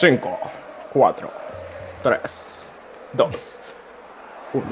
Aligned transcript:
5, 0.00 0.38
4, 0.94 1.30
3, 2.02 2.72
2, 3.12 3.30
1. 4.54 4.64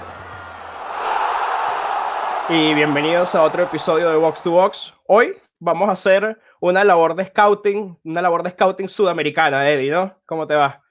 Y 2.49 2.73
bienvenidos 2.73 3.35
a 3.35 3.43
otro 3.43 3.65
episodio 3.65 4.09
de 4.09 4.17
Box 4.17 4.43
to 4.43 4.53
Box. 4.53 4.95
Hoy 5.07 5.33
vamos 5.59 5.91
a 5.91 5.93
hacer 5.93 6.41
una 6.63 6.83
labor 6.83 7.15
de 7.15 7.27
scouting, 7.27 7.99
una 8.05 8.23
labor 8.23 8.43
de 8.43 8.53
scouting 8.53 8.89
sudamericana, 8.89 9.71
Eddie, 9.71 9.91
¿no? 9.91 10.19
¿Cómo 10.25 10.47
te 10.47 10.55
va? 10.55 10.83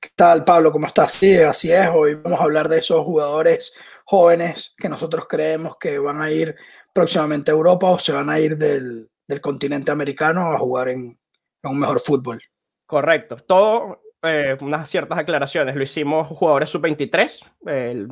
¿Qué 0.00 0.10
tal, 0.14 0.44
Pablo? 0.44 0.70
¿Cómo 0.70 0.86
estás? 0.86 1.10
Sí, 1.10 1.36
así 1.38 1.72
es. 1.72 1.90
Hoy 1.92 2.14
vamos 2.14 2.38
a 2.38 2.44
hablar 2.44 2.68
de 2.68 2.78
esos 2.78 3.04
jugadores 3.04 3.74
jóvenes 4.04 4.76
que 4.78 4.88
nosotros 4.88 5.26
creemos 5.28 5.76
que 5.78 5.98
van 5.98 6.22
a 6.22 6.30
ir 6.30 6.54
próximamente 6.92 7.50
a 7.50 7.54
Europa 7.54 7.88
o 7.88 7.98
se 7.98 8.12
van 8.12 8.30
a 8.30 8.38
ir 8.38 8.56
del, 8.56 9.10
del 9.26 9.40
continente 9.40 9.90
americano 9.90 10.52
a 10.52 10.58
jugar 10.60 10.90
en, 10.90 11.00
en 11.00 11.70
un 11.70 11.80
mejor 11.80 11.98
fútbol. 11.98 12.40
Correcto. 12.88 13.36
Todo, 13.36 14.00
eh, 14.22 14.56
unas 14.62 14.88
ciertas 14.88 15.18
aclaraciones. 15.18 15.76
Lo 15.76 15.82
hicimos 15.82 16.26
jugadores 16.28 16.70
sub-23. 16.70 17.44
El, 17.66 18.08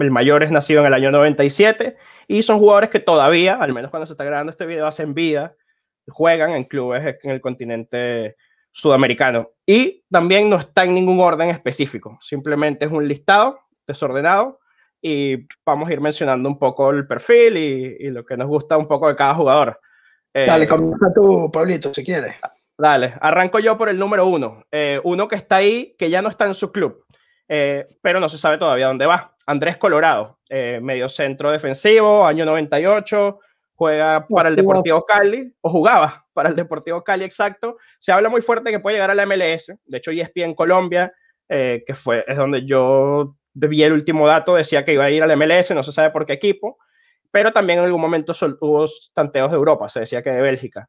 el 0.00 0.10
mayor 0.10 0.42
es 0.42 0.50
nacido 0.50 0.80
en 0.80 0.88
el 0.88 0.94
año 0.94 1.12
97. 1.12 1.96
Y 2.26 2.42
son 2.42 2.58
jugadores 2.58 2.90
que 2.90 2.98
todavía, 2.98 3.54
al 3.54 3.72
menos 3.72 3.92
cuando 3.92 4.06
se 4.06 4.14
está 4.14 4.24
grabando 4.24 4.50
este 4.50 4.66
video, 4.66 4.88
hacen 4.88 5.14
vida. 5.14 5.54
Juegan 6.08 6.50
en 6.50 6.64
clubes 6.64 7.16
en 7.22 7.30
el 7.30 7.40
continente 7.40 8.34
sudamericano. 8.72 9.50
Y 9.64 10.02
también 10.10 10.50
no 10.50 10.56
está 10.56 10.82
en 10.82 10.96
ningún 10.96 11.20
orden 11.20 11.50
específico. 11.50 12.18
Simplemente 12.20 12.86
es 12.86 12.90
un 12.90 13.06
listado 13.06 13.60
desordenado. 13.86 14.58
Y 15.00 15.46
vamos 15.64 15.88
a 15.88 15.92
ir 15.92 16.00
mencionando 16.00 16.48
un 16.48 16.58
poco 16.58 16.90
el 16.90 17.06
perfil 17.06 17.56
y, 17.56 17.96
y 18.00 18.10
lo 18.10 18.26
que 18.26 18.36
nos 18.36 18.48
gusta 18.48 18.76
un 18.76 18.88
poco 18.88 19.06
de 19.06 19.14
cada 19.14 19.36
jugador. 19.36 19.78
Eh, 20.34 20.44
Dale, 20.44 20.66
comienza 20.66 21.06
tú, 21.14 21.48
Pablito, 21.52 21.94
si 21.94 22.04
quieres. 22.04 22.34
Dale, 22.82 23.14
arranco 23.20 23.60
yo 23.60 23.78
por 23.78 23.88
el 23.88 23.96
número 23.96 24.26
uno. 24.26 24.64
Eh, 24.72 25.00
uno 25.04 25.28
que 25.28 25.36
está 25.36 25.54
ahí, 25.54 25.94
que 25.96 26.10
ya 26.10 26.20
no 26.20 26.28
está 26.28 26.46
en 26.46 26.54
su 26.54 26.72
club, 26.72 27.06
eh, 27.46 27.84
pero 28.00 28.18
no 28.18 28.28
se 28.28 28.38
sabe 28.38 28.58
todavía 28.58 28.88
dónde 28.88 29.06
va. 29.06 29.36
Andrés 29.46 29.76
Colorado, 29.76 30.40
eh, 30.48 30.80
medio 30.82 31.08
centro 31.08 31.52
defensivo, 31.52 32.26
año 32.26 32.44
98, 32.44 33.38
juega 33.76 34.26
para 34.26 34.48
el 34.48 34.56
Deportivo 34.56 35.04
Cali, 35.04 35.54
o 35.60 35.70
jugaba 35.70 36.26
para 36.32 36.48
el 36.48 36.56
Deportivo 36.56 37.04
Cali, 37.04 37.24
exacto. 37.24 37.76
Se 38.00 38.10
habla 38.10 38.28
muy 38.28 38.42
fuerte 38.42 38.72
que 38.72 38.80
puede 38.80 38.96
llegar 38.96 39.12
a 39.12 39.14
la 39.14 39.26
MLS. 39.26 39.72
De 39.84 39.98
hecho, 39.98 40.10
ESPN 40.10 40.54
Colombia, 40.54 41.12
que 41.48 41.94
fue, 41.94 42.24
es 42.26 42.36
donde 42.36 42.64
yo 42.64 43.36
vi 43.54 43.84
el 43.84 43.92
último 43.92 44.26
dato, 44.26 44.56
decía 44.56 44.84
que 44.84 44.94
iba 44.94 45.04
a 45.04 45.10
ir 45.12 45.22
a 45.22 45.28
la 45.28 45.36
MLS, 45.36 45.70
no 45.70 45.84
se 45.84 45.92
sabe 45.92 46.10
por 46.10 46.26
qué 46.26 46.32
equipo, 46.32 46.78
pero 47.30 47.52
también 47.52 47.78
en 47.78 47.84
algún 47.84 48.00
momento 48.00 48.32
hubo 48.60 48.88
tanteos 49.12 49.52
de 49.52 49.56
Europa, 49.56 49.88
se 49.88 50.00
decía 50.00 50.20
que 50.20 50.30
de 50.30 50.42
Bélgica 50.42 50.88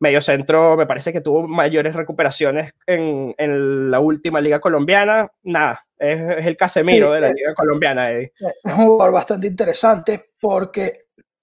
medio 0.00 0.20
centro 0.20 0.76
me 0.76 0.86
parece 0.86 1.12
que 1.12 1.20
tuvo 1.20 1.46
mayores 1.46 1.94
recuperaciones 1.94 2.72
en, 2.86 3.34
en 3.36 3.90
la 3.90 4.00
última 4.00 4.40
liga 4.40 4.60
colombiana. 4.60 5.30
Nada, 5.42 5.86
es, 5.98 6.38
es 6.38 6.46
el 6.46 6.56
Casemiro 6.56 7.08
sí, 7.08 7.14
de 7.14 7.20
la 7.20 7.32
liga 7.32 7.54
colombiana. 7.54 8.12
Es 8.12 8.30
un 8.64 8.86
jugador 8.86 9.12
bastante 9.12 9.46
interesante 9.46 10.30
porque 10.40 10.98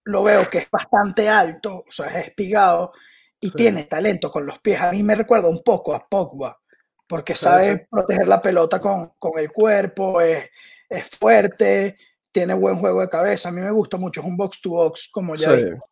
lo 0.05 0.23
veo 0.23 0.49
que 0.49 0.59
es 0.59 0.69
bastante 0.69 1.27
alto, 1.27 1.83
o 1.87 1.91
sea, 1.91 2.07
es 2.07 2.27
espigado 2.27 2.93
y 3.39 3.49
sí. 3.49 3.55
tiene 3.55 3.83
talento 3.83 4.31
con 4.31 4.45
los 4.45 4.59
pies. 4.59 4.79
A 4.81 4.91
mí 4.91 5.03
me 5.03 5.15
recuerda 5.15 5.49
un 5.49 5.61
poco 5.63 5.93
a 5.93 6.07
Pogba, 6.07 6.57
porque 7.07 7.35
sabe 7.35 7.87
proteger 7.89 8.27
la 8.27 8.41
pelota 8.41 8.79
con, 8.79 9.09
con 9.19 9.37
el 9.37 9.51
cuerpo, 9.51 10.21
es, 10.21 10.49
es, 10.89 11.09
fuerte, 11.09 11.97
tiene 12.31 12.53
buen 12.53 12.77
juego 12.77 13.01
de 13.01 13.09
cabeza. 13.09 13.49
A 13.49 13.51
mí 13.51 13.61
me 13.61 13.71
gusta 13.71 13.97
mucho, 13.97 14.21
es 14.21 14.27
un 14.27 14.37
box 14.37 14.61
to 14.61 14.69
box, 14.69 15.09
como 15.11 15.35
ya 15.35 15.53
digo. 15.53 15.85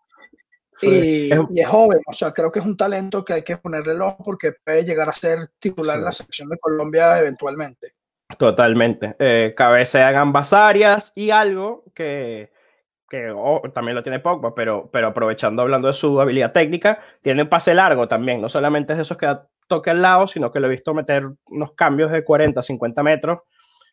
Y, 0.82 1.32
es, 1.32 1.40
y, 1.52 1.60
es, 1.62 1.68
joven, 1.68 2.00
o 2.06 2.14
sea, 2.14 2.32
creo 2.32 2.52
que 2.52 2.60
es 2.60 2.66
un 2.66 2.76
talento 2.76 3.24
que 3.24 3.34
hay 3.34 3.42
que 3.44 3.58
ponerle 3.58 3.94
el 3.94 4.02
ojo 4.02 4.24
porque 4.24 4.54
puede 4.64 4.84
llegar 4.84 5.08
a 5.08 5.14
ser 5.14 5.40
titular 5.60 5.96
sí. 5.96 6.00
en 6.00 6.06
la 6.06 6.12
selección 6.12 6.50
de 6.50 6.58
Colombia 6.58 7.20
eventualmente. 7.20 7.94
Totalmente. 8.38 9.16
Eh, 9.20 9.54
cabecea 9.56 10.10
en 10.10 10.18
ambas 10.18 10.54
áreas 10.54 11.12
y 11.16 11.30
algo 11.30 11.84
que, 11.94 12.52
que 13.10 13.32
oh, 13.32 13.62
también 13.74 13.96
lo 13.96 14.04
tiene 14.04 14.20
Pogba, 14.20 14.56
pero, 14.56 14.90
pero 14.92 15.08
aprovechando 15.08 15.62
hablando 15.62 15.88
de 15.88 15.94
su 15.94 16.20
habilidad 16.20 16.52
técnica, 16.52 17.00
tiene 17.22 17.44
un 17.44 17.50
pase 17.50 17.74
largo 17.74 18.08
también. 18.08 18.42
No 18.42 18.50
solamente 18.50 18.94
es 18.94 18.98
de 18.98 19.04
esos 19.04 19.18
que 19.18 19.38
toque 19.68 19.92
al 19.92 20.02
lado, 20.02 20.28
sino 20.28 20.52
que 20.52 20.60
lo 20.60 20.68
he 20.68 20.72
visto 20.72 20.94
meter 20.94 21.28
unos 21.48 21.74
cambios 21.74 22.12
de 22.12 22.24
40, 22.24 22.62
50 22.62 23.04
metros 23.04 23.40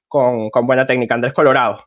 con, 0.09 0.51
con 0.51 0.67
buena 0.67 0.87
técnica. 0.87 1.15
Andrés 1.15 1.33
Colorado. 1.33 1.85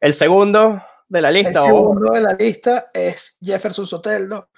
El 0.00 0.14
segundo, 0.14 0.80
de 1.08 1.22
la 1.22 1.30
lista. 1.30 1.60
El 1.60 1.64
segundo 1.64 2.12
de 2.12 2.20
la 2.20 2.34
lista 2.34 2.90
es 2.92 3.38
Jefferson 3.40 3.86
Soteldo, 3.86 4.50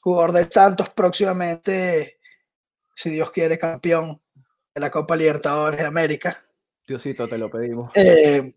jugador 0.00 0.32
del 0.32 0.50
Santos, 0.50 0.90
próximamente, 0.90 2.18
si 2.94 3.10
Dios 3.10 3.30
quiere, 3.30 3.58
campeón 3.58 4.20
de 4.74 4.80
la 4.80 4.90
Copa 4.90 5.16
Libertadores 5.16 5.80
de 5.80 5.86
América. 5.86 6.42
Diosito, 6.86 7.28
te 7.28 7.38
lo 7.38 7.50
pedimos. 7.50 7.90
Eh, 7.94 8.54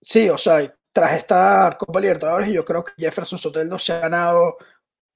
sí, 0.00 0.28
o 0.28 0.38
sea, 0.38 0.72
tras 0.92 1.14
esta 1.14 1.76
Copa 1.78 2.00
Libertadores, 2.00 2.48
yo 2.48 2.64
creo 2.64 2.84
que 2.84 2.92
Jefferson 2.96 3.38
Soteldo 3.38 3.78
se 3.78 3.92
ha 3.92 4.00
ganado 4.00 4.56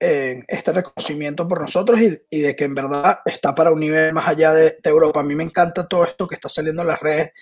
eh, 0.01 0.43
este 0.49 0.73
reconocimiento 0.73 1.47
por 1.47 1.61
nosotros 1.61 2.01
y, 2.01 2.19
y, 2.31 2.41
de 2.41 2.57
que 2.57 2.65
en 2.65 2.75
verdad 2.75 3.21
está 3.25 3.55
para 3.55 3.71
un 3.71 3.81
nivel 3.81 4.13
más 4.13 4.29
allá 4.29 4.53
de, 4.53 4.79
de 4.83 4.91
Europa. 4.91 5.21
A 5.21 5.23
mí 5.23 5.35
me 5.35 5.45
encanta 5.45 5.87
todo 5.87 6.05
esto 6.05 6.27
que 6.27 6.35
está 6.35 6.49
saliendo 6.49 6.83
en 6.83 6.89
las 6.89 7.01
redes. 7.01 7.33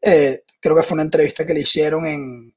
Eh, 0.00 0.42
creo 0.60 0.76
que 0.76 0.82
fue 0.82 0.94
una 0.94 1.02
entrevista 1.02 1.46
que 1.46 1.54
le 1.54 1.60
hicieron 1.60 2.06
en, 2.06 2.54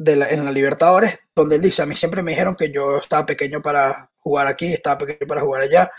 de 0.00 0.16
la, 0.16 0.30
en 0.30 0.46
la 0.46 0.50
Libertadores, 0.50 1.20
donde 1.36 1.56
él 1.56 1.62
dice, 1.62 1.82
a 1.82 1.86
mí 1.86 1.94
siempre 1.94 2.22
me 2.22 2.30
dijeron 2.30 2.56
que 2.56 2.72
yo 2.72 2.96
estaba 2.96 3.26
pequeño 3.26 3.60
para 3.60 4.10
jugar 4.16 4.46
aquí, 4.46 4.72
estaba 4.72 4.96
pequeño 4.96 5.26
para 5.28 5.42
jugar 5.42 5.60
allá, 5.60 5.90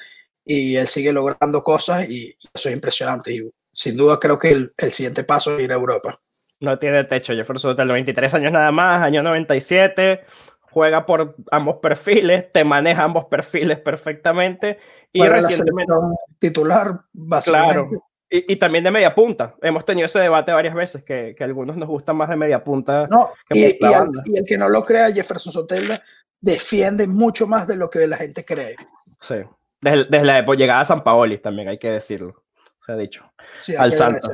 y 0.44 0.76
él 0.76 0.88
sigue 0.88 1.14
logrando 1.14 1.64
cosas 1.64 2.10
y, 2.10 2.36
eso 2.52 2.70
es 2.70 2.76
impresionante. 2.76 3.32
Y 3.32 3.48
sin 3.72 3.96
duda 3.96 4.20
creo 4.20 4.40
que 4.40 4.50
el, 4.50 4.74
el 4.76 4.92
siguiente 4.92 5.24
paso 5.24 5.56
es 5.56 5.64
ir 5.64 5.72
a 5.72 5.76
Europa. 5.76 6.20
No 6.62 6.80
tiene 6.80 7.04
techo, 7.04 7.34
Jefferson 7.34 7.78
los 7.78 7.88
23 7.88 8.34
años 8.34 8.52
nada 8.52 8.72
más, 8.72 9.04
año 9.04 9.22
97, 9.22 10.26
juega 10.62 11.06
por 11.06 11.36
ambos 11.52 11.76
perfiles, 11.78 12.52
te 12.52 12.64
maneja 12.64 13.04
ambos 13.04 13.26
perfiles 13.26 13.80
perfectamente 13.80 14.80
y 15.14 15.22
recientemente 15.28 15.94
titular 16.40 17.02
básicamente. 17.14 17.74
Claro. 17.74 18.11
Y, 18.34 18.54
y, 18.54 18.56
también 18.56 18.86
de 18.86 18.92
media 18.92 19.14
punta. 19.14 19.56
Hemos 19.62 19.84
tenido 19.84 20.06
ese 20.06 20.20
debate 20.20 20.54
varias 20.54 20.74
veces, 20.74 21.04
que, 21.04 21.36
que 21.38 21.44
algunos 21.44 21.76
nos 21.76 21.90
gustan 21.90 22.16
más 22.16 22.30
de 22.30 22.38
media 22.38 22.64
punta. 22.64 23.06
No, 23.08 23.34
que 23.50 23.60
y, 23.60 23.62
y, 23.64 23.66
el, 23.66 24.10
y, 24.24 24.38
el, 24.38 24.46
que 24.46 24.58
no 24.58 24.70
lo 24.70 24.86
crea, 24.86 25.12
Jefferson 25.12 25.52
Sotelda, 25.52 26.02
defiende 26.40 27.08
mucho 27.08 27.46
más 27.46 27.68
de 27.68 27.76
lo 27.76 27.90
que 27.90 28.08
la 28.08 28.16
gente 28.16 28.46
cree. 28.46 28.78
Sí, 29.20 29.36
desde, 29.82 30.06
desde 30.06 30.26
la 30.26 30.46
llegada 30.46 30.80
a 30.80 30.86
San 30.86 31.04
Paoli 31.04 31.40
también 31.40 31.68
hay 31.68 31.78
que 31.78 31.92
decirlo, 31.92 32.42
se 32.80 32.94
ha 32.94 32.96
dicho. 32.96 33.30
Sí, 33.60 33.76
al 33.76 33.92
Santos. 33.92 34.32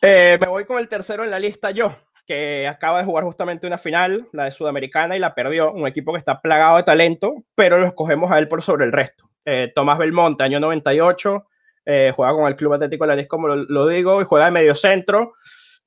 Eh, 0.00 0.38
me 0.40 0.46
voy 0.46 0.64
con 0.64 0.78
el 0.78 0.88
tercero 0.88 1.24
en 1.24 1.32
la 1.32 1.40
lista 1.40 1.72
yo, 1.72 1.96
que 2.24 2.68
acaba 2.68 3.00
de 3.00 3.04
jugar 3.04 3.24
justamente 3.24 3.66
una 3.66 3.78
final, 3.78 4.28
la 4.32 4.44
de 4.44 4.52
Sudamericana, 4.52 5.16
y 5.16 5.18
la 5.18 5.34
perdió. 5.34 5.72
Un 5.72 5.88
equipo 5.88 6.12
que 6.12 6.18
está 6.18 6.40
plagado 6.40 6.76
de 6.76 6.84
talento, 6.84 7.34
pero 7.56 7.78
lo 7.78 7.86
escogemos 7.86 8.30
a 8.30 8.38
él 8.38 8.46
por 8.46 8.62
sobre 8.62 8.84
el 8.84 8.92
resto. 8.92 9.28
Eh, 9.44 9.72
Tomás 9.74 9.98
Belmonte, 9.98 10.44
año 10.44 10.60
98 10.60 11.46
eh, 11.84 12.12
juega 12.14 12.32
con 12.32 12.46
el 12.46 12.56
Club 12.56 12.74
Atlético 12.74 13.06
Lanís, 13.06 13.28
como 13.28 13.48
lo, 13.48 13.56
lo, 13.56 13.86
digo, 13.86 14.20
y 14.20 14.24
juega 14.24 14.46
de 14.46 14.52
medio 14.52 14.74
centro. 14.74 15.32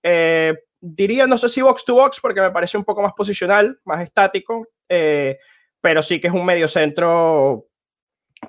Eh, 0.02 0.54
diría, 0.84 1.26
no 1.26 1.38
sé 1.38 1.48
si 1.48 1.62
box 1.62 1.86
to 1.86 1.96
box, 1.96 2.20
porque 2.22 2.42
me 2.42 2.52
parece 2.52 2.78
un 2.78 2.84
poco 2.84 3.02
más 3.02 3.14
posicional, 3.14 3.80
más 3.86 4.02
estático, 4.02 4.68
eh, 4.90 5.38
pero 5.80 6.04
sí 6.04 6.20
que 6.20 6.28
es 6.28 6.34
un 6.34 6.46
medio 6.46 6.68
centro 6.68 7.68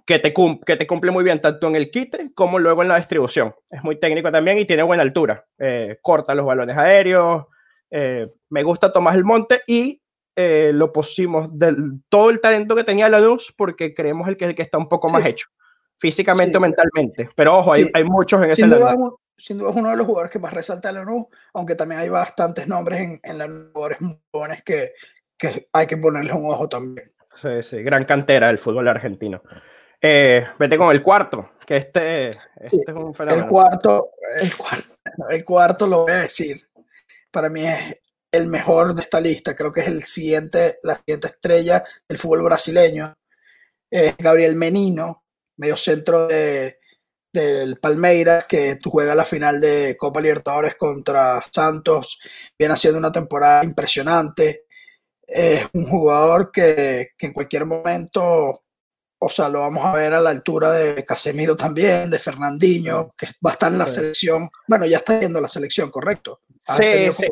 que 0.04 0.18
te, 0.18 0.34
que 0.66 0.76
te 0.76 0.86
cumple 0.86 1.12
muy 1.12 1.22
bien 1.22 1.40
tanto 1.40 1.68
en 1.68 1.76
el 1.76 1.90
quite 1.92 2.32
como 2.34 2.58
luego 2.58 2.82
en 2.82 2.88
la 2.88 2.96
distribución. 2.96 3.54
Es 3.70 3.84
muy 3.84 4.00
técnico 4.00 4.32
también 4.32 4.58
y 4.58 4.64
tiene 4.64 4.82
buena 4.82 5.04
altura. 5.04 5.46
Eh, 5.58 5.98
corta 6.02 6.34
los 6.34 6.44
balones 6.44 6.76
aéreos. 6.76 7.46
Eh, 7.90 8.26
me 8.50 8.64
gusta 8.64 8.92
Tomás 8.92 9.14
El 9.14 9.24
Monte 9.24 9.62
y 9.66 10.00
lo 10.36 10.92
pusimos 10.92 11.56
del 11.56 12.02
todo 12.08 12.30
el 12.30 12.40
talento 12.40 12.74
que 12.74 12.82
tenía 12.82 13.08
Lanús 13.08 13.54
porque 13.56 13.94
creemos 13.94 14.26
el 14.26 14.36
que, 14.36 14.46
el 14.46 14.56
que 14.56 14.62
está 14.62 14.78
un 14.78 14.88
poco 14.88 15.06
sí. 15.06 15.14
más 15.14 15.24
hecho 15.24 15.46
físicamente 16.04 16.58
o 16.58 16.60
sí. 16.60 16.62
mentalmente. 16.62 17.30
Pero 17.34 17.58
ojo, 17.58 17.72
hay, 17.72 17.84
sí. 17.84 17.90
hay, 17.94 18.04
muchos 18.04 18.42
en 18.42 18.50
ese 18.50 18.66
duda, 18.66 18.94
sin 19.38 19.56
duda 19.56 19.70
es 19.70 19.76
uno 19.76 19.88
de 19.88 19.96
los 19.96 20.06
jugadores 20.06 20.30
que 20.30 20.38
más 20.38 20.52
resalta 20.52 20.92
la 20.92 21.02
NU, 21.02 21.30
aunque 21.54 21.74
también 21.74 22.02
hay 22.02 22.10
bastantes 22.10 22.68
nombres 22.68 23.00
en, 23.00 23.20
en 23.22 23.38
la 23.38 23.48
jugadores 23.72 23.98
jóvenes 24.30 24.62
que, 24.62 24.92
que 25.38 25.64
hay 25.72 25.86
que 25.86 25.96
ponerles 25.96 26.34
un 26.34 26.50
ojo 26.50 26.68
también. 26.68 27.06
Sí, 27.34 27.62
sí, 27.62 27.82
gran 27.82 28.04
cantera 28.04 28.48
del 28.48 28.58
fútbol 28.58 28.86
argentino. 28.86 29.42
Eh, 30.02 30.46
vete 30.58 30.76
con 30.76 30.92
el 30.92 31.02
cuarto, 31.02 31.52
que 31.66 31.78
este, 31.78 32.26
este 32.26 32.68
sí, 32.68 32.80
es 32.86 32.94
un 32.94 33.14
fenómeno. 33.14 33.44
El 33.44 33.48
cuarto, 33.48 34.10
el 34.42 34.56
cuarto, 34.58 34.88
el 35.30 35.44
cuarto 35.44 35.86
lo 35.86 36.02
voy 36.02 36.12
a 36.12 36.16
decir. 36.16 36.58
Para 37.30 37.48
mí 37.48 37.64
es 37.64 37.98
el 38.30 38.46
mejor 38.46 38.94
de 38.94 39.00
esta 39.00 39.22
lista. 39.22 39.56
Creo 39.56 39.72
que 39.72 39.80
es 39.80 39.88
el 39.88 40.02
siguiente, 40.02 40.78
la 40.82 40.96
siguiente 40.96 41.28
estrella 41.28 41.82
del 42.06 42.18
fútbol 42.18 42.42
brasileño. 42.42 43.16
Es 43.90 44.14
Gabriel 44.18 44.54
Menino, 44.56 45.23
medio 45.56 45.76
centro 45.76 46.26
de, 46.26 46.78
del 47.32 47.76
Palmeiras, 47.78 48.46
que 48.46 48.78
juega 48.84 49.14
la 49.14 49.24
final 49.24 49.60
de 49.60 49.96
Copa 49.98 50.20
Libertadores 50.20 50.76
contra 50.76 51.42
Santos, 51.50 52.20
viene 52.58 52.74
haciendo 52.74 52.98
una 52.98 53.12
temporada 53.12 53.64
impresionante. 53.64 54.64
Es 55.26 55.68
un 55.72 55.86
jugador 55.86 56.50
que, 56.52 57.10
que 57.16 57.26
en 57.26 57.32
cualquier 57.32 57.64
momento 57.66 58.52
o 59.24 59.28
sea, 59.30 59.48
lo 59.48 59.60
vamos 59.60 59.84
a 59.84 59.94
ver 59.94 60.12
a 60.12 60.20
la 60.20 60.28
altura 60.28 60.72
de 60.72 61.02
Casemiro 61.02 61.56
también, 61.56 62.10
de 62.10 62.18
Fernandinho, 62.18 63.14
que 63.16 63.26
va 63.44 63.50
a 63.50 63.54
estar 63.54 63.72
en 63.72 63.78
la 63.78 63.86
selección. 63.86 64.50
Bueno, 64.68 64.84
ya 64.84 64.98
está 64.98 65.18
yendo 65.18 65.40
la 65.40 65.48
selección, 65.48 65.90
correcto. 65.90 66.40
sí, 66.76 67.10
sí. 67.10 67.26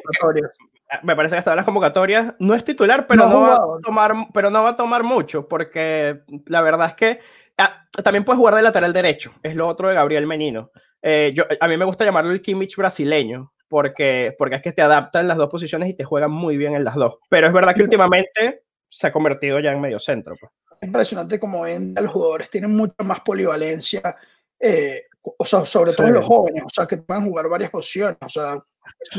Me 1.02 1.16
parece 1.16 1.34
que 1.34 1.38
está 1.38 1.52
en 1.52 1.56
las 1.56 1.64
convocatorias. 1.64 2.34
No 2.38 2.54
es 2.54 2.64
titular, 2.64 3.06
pero 3.06 3.26
no, 3.26 3.40
va 3.40 3.54
a 3.54 3.80
tomar, 3.82 4.12
pero 4.32 4.50
no 4.50 4.62
va 4.62 4.70
a 4.70 4.76
tomar 4.76 5.02
mucho, 5.02 5.48
porque 5.48 6.22
la 6.46 6.60
verdad 6.60 6.88
es 6.88 6.94
que 6.94 7.20
ah, 7.58 7.84
también 8.02 8.24
puede 8.24 8.38
jugar 8.38 8.54
de 8.54 8.62
lateral 8.62 8.92
derecho. 8.92 9.32
Es 9.42 9.54
lo 9.54 9.68
otro 9.68 9.88
de 9.88 9.94
Gabriel 9.94 10.26
Menino. 10.26 10.70
Eh, 11.02 11.32
yo, 11.34 11.44
a 11.60 11.68
mí 11.68 11.76
me 11.76 11.84
gusta 11.84 12.04
llamarlo 12.04 12.30
el 12.30 12.42
Kimmich 12.42 12.76
brasileño, 12.76 13.52
porque, 13.68 14.34
porque 14.38 14.56
es 14.56 14.62
que 14.62 14.72
te 14.72 14.82
adapta 14.82 15.20
en 15.20 15.28
las 15.28 15.38
dos 15.38 15.48
posiciones 15.48 15.88
y 15.88 15.94
te 15.94 16.04
juega 16.04 16.28
muy 16.28 16.56
bien 16.56 16.74
en 16.74 16.84
las 16.84 16.94
dos. 16.94 17.14
Pero 17.28 17.46
es 17.46 17.52
verdad 17.52 17.74
que 17.74 17.82
últimamente 17.82 18.64
se 18.88 19.06
ha 19.06 19.12
convertido 19.12 19.58
ya 19.60 19.72
en 19.72 19.80
medio 19.80 19.98
centro. 19.98 20.34
Pues. 20.38 20.52
Es 20.80 20.86
impresionante 20.86 21.40
como 21.40 21.62
ven 21.62 21.94
los 21.94 22.10
jugadores 22.10 22.50
tienen 22.50 22.76
mucha 22.76 23.02
más 23.04 23.20
polivalencia, 23.20 24.16
eh, 24.58 25.04
o 25.22 25.46
sea, 25.46 25.64
sobre 25.64 25.92
todo 25.92 26.08
los 26.08 26.24
jóvenes, 26.24 26.64
o 26.64 26.68
sea, 26.68 26.86
que 26.86 26.98
pueden 26.98 27.24
jugar 27.24 27.48
varias 27.48 27.70
posiciones, 27.70 28.18
o 28.20 28.28
sea, 28.28 28.62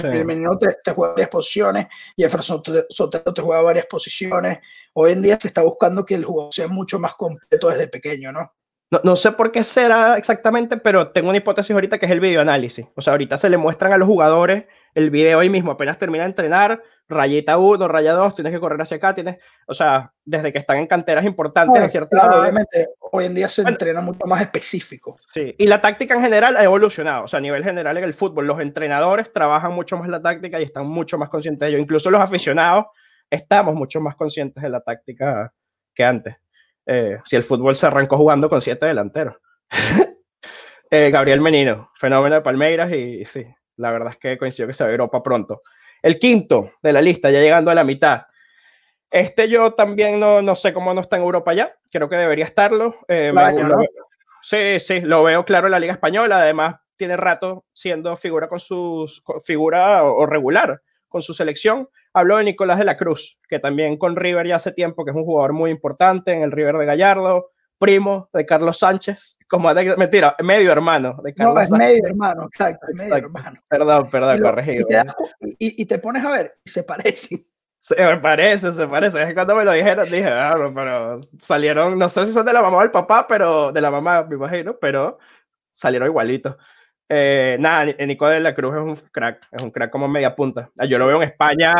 el 0.03 0.25
menino 0.25 0.57
te, 0.57 0.91
juega 0.91 1.13
varias 1.13 1.29
posiciones, 1.29 1.87
Jefferson 2.17 2.61
Sotelo 2.89 3.33
te 3.33 3.41
juega 3.41 3.61
varias 3.61 3.85
posiciones. 3.85 4.59
Hoy 4.93 5.11
en 5.11 5.21
día 5.21 5.37
se 5.39 5.47
está 5.47 5.61
buscando 5.61 6.05
que 6.05 6.15
el 6.15 6.25
jugador 6.25 6.53
sea 6.53 6.67
mucho 6.67 6.99
más 6.99 7.15
completo 7.15 7.69
desde 7.69 7.87
pequeño, 7.87 8.31
¿no? 8.31 8.53
No, 8.93 9.01
no, 9.03 9.15
sé 9.15 9.31
por 9.31 9.51
qué 9.51 9.63
será 9.63 10.19
exactamente, 10.19 10.77
pero 10.77 11.07
tengo 11.07 11.29
una 11.29 11.39
hipótesis 11.39 11.71
ahorita 11.71 11.97
que 11.97 12.05
es 12.05 12.11
el 12.11 12.19
videoanálisis. 12.19 12.85
O 12.95 13.01
sea, 13.01 13.13
ahorita 13.13 13.37
se 13.37 13.49
le 13.49 13.57
muestran 13.57 13.91
a 13.91 13.97
los 13.97 14.07
jugadores 14.07 14.65
el 14.93 15.09
video 15.09 15.39
ahí 15.39 15.49
mismo, 15.49 15.71
apenas 15.71 15.97
termina 15.97 16.25
de 16.25 16.29
entrenar, 16.29 16.83
rayita 17.09 17.57
1, 17.57 17.87
raya 17.87 18.13
2, 18.13 18.35
tienes 18.35 18.53
que 18.53 18.59
correr 18.59 18.79
hacia 18.79 18.97
acá, 18.97 19.15
tienes, 19.15 19.37
o 19.65 19.73
sea, 19.73 20.13
desde 20.23 20.53
que 20.53 20.59
están 20.59 20.77
en 20.77 20.85
canteras 20.85 21.25
importantes. 21.25 21.91
claro, 22.11 22.41
obviamente, 22.41 22.89
hoy 22.99 23.25
en 23.25 23.33
día 23.33 23.49
se 23.49 23.63
entrena 23.63 24.01
mucho 24.01 24.27
más 24.27 24.41
específico. 24.41 25.17
Sí, 25.33 25.55
y 25.57 25.65
la 25.65 25.81
táctica 25.81 26.13
en 26.13 26.21
general 26.21 26.55
ha 26.55 26.63
evolucionado, 26.63 27.23
o 27.23 27.27
sea, 27.27 27.39
a 27.39 27.41
nivel 27.41 27.63
general 27.63 27.97
en 27.97 28.03
el 28.03 28.13
fútbol, 28.13 28.45
los 28.45 28.59
entrenadores 28.59 29.33
trabajan 29.33 29.73
mucho 29.73 29.97
más 29.97 30.07
la 30.07 30.21
táctica 30.21 30.59
y 30.59 30.65
están 30.65 30.85
mucho 30.85 31.17
más 31.17 31.29
conscientes 31.29 31.65
de 31.65 31.69
ello. 31.69 31.81
Incluso 31.81 32.11
los 32.11 32.21
aficionados 32.21 32.85
estamos 33.27 33.73
mucho 33.73 33.99
más 34.01 34.15
conscientes 34.15 34.61
de 34.61 34.69
la 34.69 34.81
táctica 34.81 35.51
que 35.95 36.03
antes. 36.03 36.42
Eh, 36.85 37.17
si 37.25 37.35
el 37.35 37.43
fútbol 37.43 37.75
se 37.75 37.85
arrancó 37.87 38.17
jugando 38.17 38.49
con 38.49 38.61
siete 38.61 38.85
delanteros. 38.85 39.35
Eh, 40.95 41.09
Gabriel 41.09 41.41
Menino, 41.41 41.89
fenómeno 41.95 42.35
de 42.35 42.41
Palmeiras 42.41 42.91
y, 42.91 43.25
sí, 43.25 43.43
la 43.77 43.89
verdad 43.89 44.11
es 44.11 44.17
que 44.17 44.37
coincidió 44.37 44.67
que 44.67 44.75
se 44.75 44.83
va 44.83 44.89
a 44.89 44.91
Europa 44.91 45.23
pronto. 45.23 45.63
El 46.03 46.19
quinto 46.19 46.73
de 46.83 46.93
la 46.93 47.01
lista, 47.01 47.31
ya 47.31 47.39
llegando 47.39 47.71
a 47.71 47.73
la 47.73 47.83
mitad. 47.83 48.27
Este 49.09 49.49
yo 49.49 49.73
también 49.73 50.19
no, 50.19 50.43
no 50.43 50.53
sé 50.53 50.71
cómo 50.71 50.93
no 50.93 51.01
está 51.01 51.15
en 51.15 51.23
Europa 51.23 51.51
ya, 51.55 51.75
creo 51.89 52.07
que 52.07 52.15
debería 52.15 52.45
estarlo. 52.45 52.95
Eh, 53.07 53.33
sí, 54.43 54.79
sí, 54.79 55.01
lo 55.01 55.23
veo 55.23 55.43
claro 55.45 55.65
en 55.65 55.71
la 55.71 55.79
Liga 55.79 55.93
Española, 55.93 56.43
además 56.43 56.75
tiene 56.95 57.17
rato 57.17 57.65
siendo 57.73 58.15
figura 58.15 58.47
con 58.47 58.59
sus 58.59 59.23
figura 59.43 60.03
o 60.03 60.27
regular 60.27 60.79
con 61.13 61.21
su 61.21 61.35
selección. 61.35 61.87
Hablo 62.11 62.37
de 62.37 62.43
Nicolás 62.43 62.79
de 62.79 62.85
la 62.85 62.97
Cruz, 62.97 63.39
que 63.47 63.59
también 63.59 63.97
con 63.97 64.15
River 64.15 64.47
ya 64.47 64.55
hace 64.55 64.71
tiempo 64.71 65.05
que 65.05 65.11
es 65.11 65.15
un 65.15 65.23
jugador 65.23 65.53
muy 65.53 65.69
importante 65.69 66.33
en 66.33 66.41
el 66.41 66.51
River 66.51 66.77
de 66.77 66.87
Gallardo, 66.87 67.51
primo 67.77 68.31
de 68.33 68.47
Carlos 68.47 68.79
Sánchez, 68.79 69.37
como 69.47 69.71
de, 69.71 69.95
mentira, 69.95 70.35
medio 70.39 70.71
hermano 70.71 71.19
de 71.23 71.35
Carlos 71.35 71.55
no, 71.55 71.61
es 71.61 71.71
medio 71.71 72.01
hermano, 72.03 72.45
exacto, 72.45 72.87
medio 72.93 73.15
hermano. 73.15 73.59
Perdón, 73.67 74.09
perdón, 74.09 74.41
corregido. 74.41 74.87
Y 75.59 75.85
te, 75.85 75.99
pones 75.99 76.25
a 76.25 76.31
ver, 76.31 76.51
se 76.65 76.83
parecen. 76.83 77.45
Se 77.77 77.95
me 77.95 78.17
parece, 78.17 78.73
se 78.73 78.87
parece. 78.87 79.21
Es 79.21 79.27
que 79.27 79.33
cuando 79.35 79.55
me 79.55 79.65
lo 79.65 79.73
dijeron 79.73 80.05
dije, 80.05 80.29
ah, 80.29 80.55
pero 80.73 81.21
salieron, 81.37 81.99
no 81.99 82.09
sé 82.09 82.25
si 82.25 82.31
son 82.31 82.45
de 82.45 82.53
la 82.53 82.61
mamá 82.63 82.77
o 82.77 82.81
del 82.81 82.91
papá, 82.91 83.27
pero 83.27 83.71
de 83.71 83.81
la 83.81 83.91
mamá, 83.91 84.23
me 84.23 84.35
imagino, 84.35 84.77
pero 84.79 85.19
salieron 85.71 86.07
igualitos. 86.07 86.55
Eh, 87.09 87.57
nada, 87.59 87.85
Nico 88.05 88.27
de 88.27 88.39
la 88.39 88.55
Cruz 88.55 88.73
es 88.75 88.81
un 88.81 88.95
crack, 89.11 89.47
es 89.51 89.63
un 89.63 89.71
crack 89.71 89.91
como 89.91 90.07
media 90.07 90.35
punta. 90.35 90.71
Yo 90.89 90.97
lo 90.97 91.07
veo 91.07 91.17
en 91.17 91.29
España. 91.29 91.73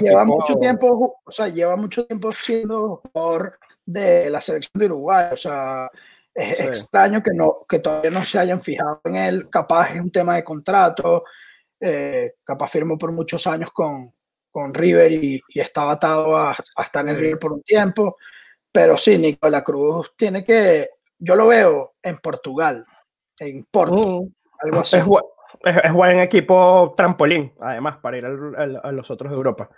lleva 0.00 0.24
mucho 0.24 0.54
tiempo, 0.56 1.20
o 1.24 1.30
sea, 1.30 1.48
lleva 1.48 1.76
mucho 1.76 2.06
tiempo 2.06 2.32
siendo 2.32 3.02
jugador 3.12 3.58
de 3.84 4.30
la 4.30 4.40
selección 4.40 4.78
de 4.78 4.86
Uruguay. 4.86 5.28
O 5.32 5.36
sea, 5.36 5.90
es 6.34 6.60
extraño 6.60 7.22
que, 7.22 7.32
no, 7.34 7.66
que 7.68 7.80
todavía 7.80 8.10
no 8.10 8.24
se 8.24 8.38
hayan 8.38 8.60
fijado 8.60 9.00
en 9.04 9.16
él. 9.16 9.48
Capaz 9.50 9.94
es 9.94 10.00
un 10.00 10.10
tema 10.10 10.36
de 10.36 10.44
contrato. 10.44 11.24
Eh, 11.80 12.34
capaz 12.44 12.68
firmó 12.68 12.98
por 12.98 13.12
muchos 13.12 13.46
años 13.46 13.70
con, 13.70 14.12
con 14.50 14.74
River 14.74 15.12
y, 15.12 15.40
y 15.48 15.60
estaba 15.60 15.92
atado 15.92 16.36
a, 16.36 16.52
a, 16.52 16.82
estar 16.82 17.08
en 17.08 17.16
River 17.16 17.38
por 17.38 17.52
un 17.52 17.62
tiempo. 17.62 18.16
Pero 18.70 18.96
sí, 18.96 19.18
Nico 19.18 19.46
de 19.46 19.50
la 19.50 19.64
Cruz 19.64 20.12
tiene 20.16 20.44
que. 20.44 20.90
Yo 21.18 21.34
lo 21.34 21.48
veo 21.48 21.94
en 22.02 22.18
Portugal, 22.18 22.86
en 23.38 23.64
Porto. 23.64 24.28
Mm. 24.64 24.76
Es, 24.78 24.94
es, 25.84 25.92
buen 25.92 26.18
equipo 26.20 26.94
trampolín, 26.96 27.52
además, 27.60 27.98
para 27.98 28.18
ir 28.18 28.26
a 28.26 28.92
los 28.92 29.10
otros 29.10 29.30
de 29.30 29.36
Europa. 29.36 29.70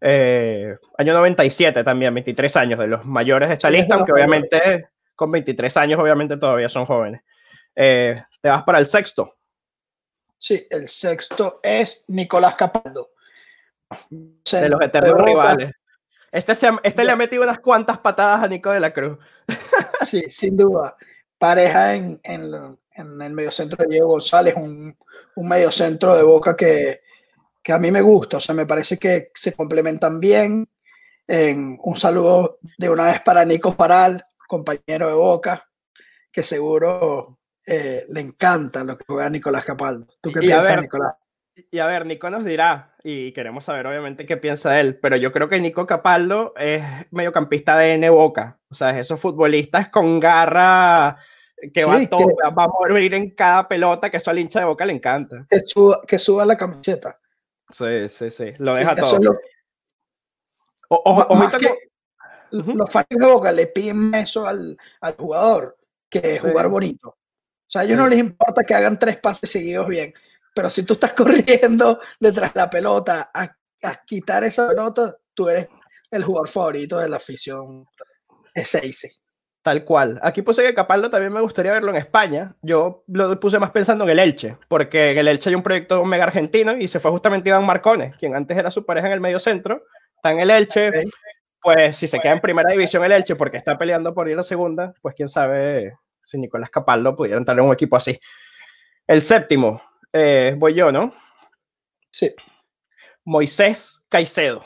Eh, 0.00 0.76
año 0.98 1.14
97 1.14 1.82
también, 1.82 2.12
23 2.14 2.56
años 2.56 2.78
de 2.78 2.86
los 2.86 3.04
mayores 3.04 3.48
de 3.48 3.54
esta 3.54 3.70
lista, 3.70 3.94
aunque 3.94 4.12
obviamente 4.12 4.90
con 5.14 5.30
23 5.30 5.74
años 5.78 6.00
obviamente 6.00 6.36
todavía 6.36 6.68
son 6.68 6.84
jóvenes. 6.84 7.22
Eh, 7.74 8.22
te 8.40 8.48
vas 8.48 8.62
para 8.62 8.78
el 8.78 8.86
sexto. 8.86 9.36
Sí, 10.38 10.66
el 10.70 10.86
sexto 10.86 11.60
es 11.62 12.04
Nicolás 12.08 12.56
Capaldo. 12.56 13.10
De 14.10 14.68
los 14.68 14.80
eternos 14.80 15.22
rivales. 15.22 15.72
Este, 16.30 16.54
se, 16.54 16.70
este 16.82 17.04
le 17.04 17.12
ha 17.12 17.16
metido 17.16 17.42
unas 17.42 17.60
cuantas 17.60 17.98
patadas 17.98 18.42
a 18.42 18.48
Nico 18.48 18.70
de 18.70 18.80
la 18.80 18.92
Cruz. 18.92 19.18
Sí, 20.02 20.24
sin 20.28 20.56
duda. 20.56 20.94
Pareja 21.38 21.94
en, 21.94 22.20
en, 22.22 22.50
en 22.96 23.20
el 23.20 23.32
mediocentro 23.32 23.76
de 23.82 23.88
Diego 23.90 24.08
González, 24.08 24.54
un, 24.56 24.96
un 25.34 25.48
mediocentro 25.48 26.16
de 26.16 26.22
Boca 26.22 26.56
que, 26.56 27.02
que, 27.62 27.72
a 27.72 27.78
mí 27.78 27.90
me 27.90 28.00
gusta, 28.00 28.38
o 28.38 28.40
sea, 28.40 28.54
me 28.54 28.66
parece 28.66 28.98
que 28.98 29.30
se 29.34 29.54
complementan 29.54 30.20
bien. 30.20 30.68
En, 31.28 31.78
un 31.82 31.96
saludo 31.96 32.58
de 32.78 32.88
una 32.88 33.06
vez 33.06 33.20
para 33.20 33.44
Nico 33.44 33.76
Paral, 33.76 34.24
compañero 34.46 35.08
de 35.08 35.14
Boca, 35.14 35.68
que 36.30 36.42
seguro 36.42 37.38
eh, 37.66 38.06
le 38.08 38.20
encanta 38.20 38.84
lo 38.84 38.96
que 38.96 39.04
juega 39.06 39.28
Nicolás 39.28 39.64
Capaldo. 39.64 40.06
¿Tú 40.20 40.30
qué 40.32 40.40
piensas, 40.40 40.80
Nicolás? 40.80 41.14
Y 41.70 41.78
a 41.78 41.86
ver, 41.86 42.04
Nico 42.04 42.28
nos 42.28 42.44
dirá, 42.44 42.94
y 43.02 43.32
queremos 43.32 43.64
saber 43.64 43.86
obviamente 43.86 44.26
qué 44.26 44.36
piensa 44.36 44.78
él, 44.78 44.98
pero 45.00 45.16
yo 45.16 45.32
creo 45.32 45.48
que 45.48 45.58
Nico 45.58 45.86
Capaldo 45.86 46.52
es 46.56 46.84
mediocampista 47.10 47.78
de 47.78 47.94
N 47.94 48.10
Boca, 48.10 48.58
o 48.68 48.74
sea, 48.74 48.98
esos 48.98 49.18
futbolistas 49.18 49.88
con 49.88 50.20
garra 50.20 51.18
que 51.72 51.84
va, 51.84 52.06
todo, 52.06 52.26
va 52.56 52.64
a 52.64 52.68
morir 52.68 53.14
en 53.14 53.30
cada 53.30 53.66
pelota, 53.66 54.10
que 54.10 54.18
eso 54.18 54.30
al 54.30 54.38
hincha 54.38 54.60
de 54.60 54.66
boca 54.66 54.84
le 54.84 54.92
encanta. 54.92 55.46
Que 55.48 55.60
suba, 55.60 56.02
que 56.06 56.18
suba 56.18 56.44
la 56.44 56.56
camiseta. 56.56 57.18
Sí, 57.70 58.08
sí, 58.08 58.30
sí, 58.30 58.52
lo 58.58 58.74
deja 58.74 58.94
todo. 58.94 59.18
Lo... 59.18 59.38
que, 61.58 61.74
Los 62.50 62.90
fans 62.90 63.06
de 63.08 63.26
boca 63.26 63.50
le 63.52 63.66
piden 63.68 64.14
eso 64.14 64.46
al, 64.46 64.76
al 65.00 65.16
jugador, 65.16 65.76
que 66.08 66.36
es 66.36 66.40
jugar 66.40 66.68
bonito. 66.68 67.08
O 67.08 67.68
sea, 67.68 67.82
a 67.82 67.84
ellos 67.84 67.98
no 67.98 68.06
les 68.06 68.18
importa 68.18 68.62
que 68.62 68.74
hagan 68.74 68.98
tres 68.98 69.18
pases 69.18 69.50
seguidos 69.50 69.88
bien, 69.88 70.14
pero 70.54 70.70
si 70.70 70.84
tú 70.84 70.92
estás 70.94 71.12
corriendo 71.14 71.98
detrás 72.20 72.54
de 72.54 72.60
la 72.60 72.70
pelota 72.70 73.28
a, 73.32 73.42
a 73.82 74.04
quitar 74.04 74.44
esa 74.44 74.68
pelota, 74.68 75.16
tú 75.34 75.48
eres 75.48 75.68
el 76.10 76.22
jugador 76.22 76.48
favorito 76.48 76.98
de 76.98 77.08
la 77.08 77.16
afición 77.16 77.86
S6. 78.54 79.22
Tal 79.66 79.82
cual. 79.82 80.20
Aquí 80.22 80.42
puse 80.42 80.62
que 80.62 80.74
Capaldo 80.74 81.10
también 81.10 81.32
me 81.32 81.40
gustaría 81.40 81.72
verlo 81.72 81.90
en 81.90 81.96
España. 81.96 82.54
Yo 82.62 83.02
lo 83.08 83.40
puse 83.40 83.58
más 83.58 83.72
pensando 83.72 84.04
en 84.04 84.10
el 84.10 84.20
Elche, 84.20 84.56
porque 84.68 85.10
en 85.10 85.18
el 85.18 85.26
Elche 85.26 85.50
hay 85.50 85.56
un 85.56 85.64
proyecto 85.64 86.04
mega 86.04 86.22
argentino 86.22 86.76
y 86.76 86.86
se 86.86 87.00
fue 87.00 87.10
justamente 87.10 87.48
Iván 87.48 87.66
Marcones, 87.66 88.14
quien 88.16 88.36
antes 88.36 88.56
era 88.56 88.70
su 88.70 88.86
pareja 88.86 89.08
en 89.08 89.14
el 89.14 89.20
medio 89.20 89.40
centro. 89.40 89.82
Está 90.14 90.30
en 90.30 90.38
el 90.38 90.52
Elche. 90.52 90.92
Pues 91.60 91.96
si 91.96 92.06
se 92.06 92.20
queda 92.20 92.34
en 92.34 92.40
primera 92.40 92.70
división 92.70 93.04
el 93.04 93.10
Elche 93.10 93.34
porque 93.34 93.56
está 93.56 93.76
peleando 93.76 94.14
por 94.14 94.28
ir 94.28 94.38
a 94.38 94.42
segunda, 94.44 94.94
pues 95.02 95.16
quién 95.16 95.26
sabe 95.26 95.96
si 96.22 96.38
Nicolás 96.38 96.70
Capaldo 96.70 97.16
pudiera 97.16 97.36
entrar 97.36 97.58
en 97.58 97.64
un 97.64 97.72
equipo 97.72 97.96
así. 97.96 98.16
El 99.04 99.20
séptimo, 99.20 99.82
eh, 100.12 100.54
voy 100.56 100.74
yo, 100.74 100.92
¿no? 100.92 101.12
Sí. 102.08 102.32
Moisés 103.24 104.04
Caicedo 104.08 104.64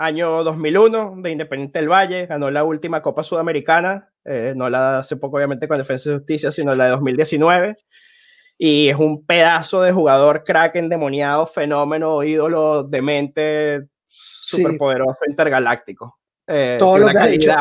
año 0.00 0.42
2001 0.42 1.16
de 1.18 1.30
Independiente 1.30 1.78
del 1.78 1.90
Valle, 1.90 2.24
ganó 2.24 2.50
la 2.50 2.64
última 2.64 3.02
Copa 3.02 3.22
Sudamericana, 3.22 4.09
eh, 4.24 4.52
no 4.54 4.68
la 4.68 4.98
hace 4.98 5.16
poco 5.16 5.36
obviamente 5.36 5.66
con 5.66 5.78
Defensa 5.78 6.10
y 6.10 6.14
Justicia, 6.14 6.52
sino 6.52 6.74
la 6.74 6.84
de 6.84 6.90
2019. 6.90 7.74
Y 8.58 8.88
es 8.88 8.96
un 8.96 9.24
pedazo 9.24 9.82
de 9.82 9.92
jugador 9.92 10.44
crack 10.44 10.76
endemoniado, 10.76 11.46
fenómeno, 11.46 12.22
ídolo, 12.22 12.82
demente, 12.82 13.88
superpoderoso, 14.04 15.20
intergaláctico. 15.26 16.18
Eh, 16.46 16.76
todo, 16.78 16.98
lo 16.98 17.08
que 17.08 17.18
has 17.18 17.30
dicho, 17.30 17.52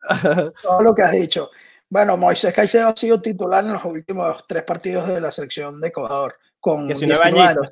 todo 0.62 0.80
lo 0.80 0.94
que 0.94 1.02
has 1.02 1.12
dicho. 1.12 1.50
Bueno, 1.88 2.16
Moisés 2.16 2.54
Caicedo 2.54 2.88
ha 2.88 2.96
sido 2.96 3.20
titular 3.20 3.64
en 3.64 3.74
los 3.74 3.84
últimos 3.84 4.46
tres 4.46 4.62
partidos 4.62 5.06
de 5.08 5.20
la 5.20 5.30
selección 5.30 5.80
de 5.80 5.88
Ecuador, 5.88 6.36
con 6.58 6.86
19, 6.86 7.22
años. 7.24 7.70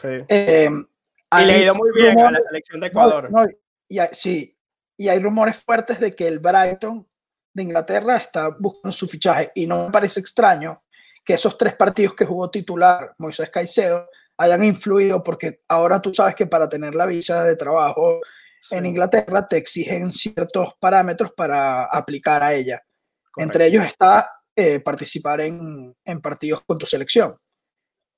Sí. 0.00 0.08
Eh, 0.28 0.70
y 0.70 1.44
le 1.44 1.52
ha 1.52 1.58
ido 1.58 1.74
muy 1.74 1.90
bien 1.94 2.18
a 2.18 2.30
la 2.30 2.40
selección 2.40 2.80
de 2.80 2.86
Ecuador. 2.88 3.30
y 3.88 3.98
sí, 4.12 4.58
y 4.96 5.08
hay 5.08 5.18
rumores 5.20 5.62
fuertes 5.62 6.00
de 6.00 6.12
que 6.12 6.26
el 6.26 6.38
Brighton 6.38 7.06
de 7.56 7.62
Inglaterra 7.62 8.18
está 8.18 8.50
buscando 8.50 8.92
su 8.92 9.08
fichaje 9.08 9.50
y 9.54 9.66
no 9.66 9.86
me 9.86 9.90
parece 9.90 10.20
extraño 10.20 10.82
que 11.24 11.32
esos 11.32 11.56
tres 11.56 11.74
partidos 11.74 12.14
que 12.14 12.26
jugó 12.26 12.50
titular 12.50 13.14
Moisés 13.16 13.48
Caicedo 13.48 14.10
hayan 14.36 14.62
influido 14.62 15.22
porque 15.22 15.60
ahora 15.70 16.02
tú 16.02 16.12
sabes 16.12 16.34
que 16.34 16.46
para 16.46 16.68
tener 16.68 16.94
la 16.94 17.06
visa 17.06 17.44
de 17.44 17.56
trabajo 17.56 18.20
en 18.70 18.84
Inglaterra 18.84 19.48
te 19.48 19.56
exigen 19.56 20.12
ciertos 20.12 20.74
parámetros 20.78 21.32
para 21.32 21.86
aplicar 21.86 22.42
a 22.42 22.52
ella. 22.52 22.82
Entre 23.36 23.66
ellos 23.66 23.86
está 23.86 24.30
eh, 24.54 24.80
participar 24.80 25.40
en, 25.40 25.96
en, 26.04 26.20
partidos 26.20 26.62
con 26.66 26.76
tu 26.76 26.84
selección. 26.84 27.36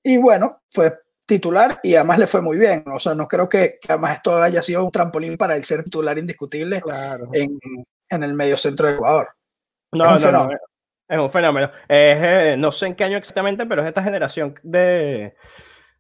Y 0.03 0.17
bueno, 0.17 0.63
fue 0.69 0.99
titular 1.27 1.79
y 1.85 1.95
además 1.95 2.19
le 2.19 2.27
fue 2.27 2.41
muy 2.41 2.59
bien. 2.59 2.85
O 2.93 2.99
sea, 2.99 3.15
no 3.15 3.29
creo 3.29 3.49
que, 3.49 3.79
además 3.89 4.17
esto 4.17 4.43
haya 4.43 4.63
sido 4.63 4.85
un 4.85 4.91
trampolín 4.91 5.37
para 5.37 5.55
el 5.55 5.63
ser 5.63 5.85
titular 5.85 6.19
indiscutible 6.19 6.83
en, 7.33 7.59
en, 8.09 8.23
el 8.23 8.35
medio 8.35 8.57
centro 8.57 8.89
de 8.89 8.95
Ecuador. 8.95 9.29
No, 9.93 10.05
es 10.17 10.25
un 10.25 10.33
no, 10.33 10.39
fenómeno. 10.39 10.61
Es 11.09 11.19
un 11.19 11.31
fenómeno. 11.31 11.71
Eh, 11.89 12.57
no 12.59 12.71
sé 12.71 12.87
en 12.87 12.95
qué 12.95 13.05
año 13.05 13.17
exactamente, 13.17 13.67
pero 13.67 13.83
es 13.83 13.89
esta 13.89 14.03
generación 14.03 14.55
de, 14.63 15.35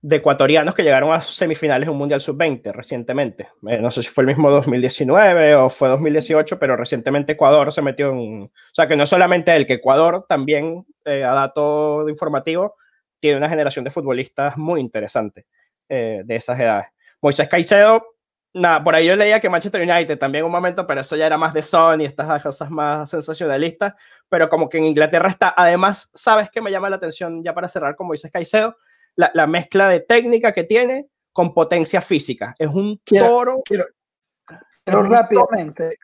de 0.01 0.17
ecuatorianos 0.17 0.75
que 0.75 0.83
llegaron 0.83 1.13
a 1.13 1.21
semifinales 1.21 1.87
de 1.87 1.91
un 1.91 1.99
Mundial 1.99 2.21
Sub-20 2.21 2.73
recientemente. 2.73 3.49
Eh, 3.69 3.79
no 3.81 3.91
sé 3.91 4.03
si 4.03 4.09
fue 4.09 4.23
el 4.23 4.29
mismo 4.29 4.51
2019 4.51 5.57
o 5.57 5.71
fue 5.71 5.89
2018, 5.89 6.59
pero 6.59 6.77
recientemente 6.77 7.33
Ecuador 7.33 7.73
se 7.73 7.83
metió 7.83 8.11
en... 8.11 8.45
O 8.45 8.51
sea, 8.73 8.87
que 8.87 8.97
no 8.97 9.07
solamente 9.07 9.55
él, 9.57 9.67
que 9.67 9.75
Ecuador 9.75 10.25
también, 10.29 10.87
eh, 11.05 11.25
a 11.25 11.33
dato 11.33 12.09
informativo, 12.09 12.77
tiene 13.19 13.39
una 13.39 13.49
generación 13.49 13.85
de 13.85 13.91
futbolistas 13.91 14.57
muy 14.57 14.81
interesante 14.81 15.47
eh, 15.89 16.23
de 16.25 16.37
esas 16.37 16.61
edades. 16.61 16.87
Moisés 17.21 17.49
Caicedo, 17.49 18.18
nada, 18.59 18.83
por 18.85 18.95
ahí 18.95 19.07
yo 19.07 19.17
leía 19.17 19.41
que 19.41 19.49
Manchester 19.49 19.83
United 19.83 20.19
también 20.19 20.45
un 20.45 20.53
momento, 20.53 20.87
pero 20.87 21.01
eso 21.01 21.17
ya 21.17 21.27
era 21.27 21.37
más 21.37 21.55
de 21.55 21.63
Sony, 21.63 22.03
estas 22.03 22.43
cosas 22.43 22.71
más 22.71 23.11
sensacionalistas, 23.11 23.95
pero 24.29 24.49
como 24.49 24.69
que 24.69 24.79
en 24.79 24.85
Inglaterra 24.85 25.29
está, 25.29 25.55
además, 25.57 26.11
¿sabes 26.15 26.51
qué 26.51 26.61
me 26.61 26.71
llama 26.71 26.91
la 26.91 26.97
atención 26.97 27.43
ya 27.43 27.55
para 27.55 27.69
cerrar 27.69 27.97
con 27.97 28.07
Moisés 28.07 28.31
Caicedo? 28.31 28.77
La, 29.17 29.31
la 29.35 29.47
mezcla 29.47 29.89
de 29.89 30.01
técnica 30.01 30.53
que 30.53 30.65
tiene 30.65 31.09
con 31.33 31.55
potencia 31.55 32.01
física. 32.01 32.55
Es 32.59 32.69
un 32.69 33.01
toro. 33.05 33.63
Quiero, 33.65 33.85
quiero, 34.85 35.03
rápidamente. 35.05 35.97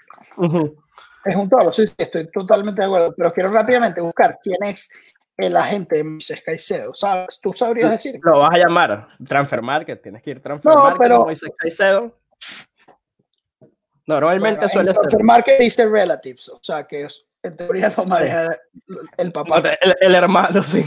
Es 1.25 1.35
un 1.37 1.49
toro, 1.49 1.73
sí, 1.73 1.85
estoy 1.97 2.31
totalmente 2.31 2.81
de 2.81 2.87
acuerdo, 2.87 3.15
pero 3.17 3.33
quiero 3.33 3.51
rápidamente 3.51 4.01
buscar 4.01 4.39
quién 4.41 4.59
es 4.63 5.13
el 5.37 5.57
agente 5.57 5.97
de 5.97 6.05
Moisés 6.05 6.43
Caicedo. 6.45 6.95
¿Sabes? 6.95 7.41
¿Tú 7.41 7.53
sabrías 7.53 7.91
decir? 7.91 8.21
Lo 8.23 8.41
vas 8.41 8.55
a 8.55 8.59
llamar 8.59 9.09
Transfer 9.27 9.61
Market, 9.61 10.01
tienes 10.03 10.23
que 10.23 10.31
ir 10.31 10.41
Transfer 10.41 10.73
no, 10.73 10.83
Market 10.83 11.01
pero... 11.01 11.25
Moisés 11.25 11.51
Caicedo. 11.57 12.17
Normalmente 14.07 14.61
bueno, 14.61 14.73
suele 14.73 14.93
Transfer 14.93 15.25
Market 15.25 15.61
dice 15.61 15.89
relatives, 15.89 16.49
o 16.51 16.59
sea 16.63 16.87
que 16.87 17.03
es, 17.03 17.27
en 17.43 17.57
teoría 17.57 17.93
lo 17.97 18.05
maneja 18.05 18.49
el 19.17 19.33
papá. 19.33 19.63
El, 19.81 19.95
el 19.99 20.15
hermano, 20.15 20.63
sí. 20.63 20.85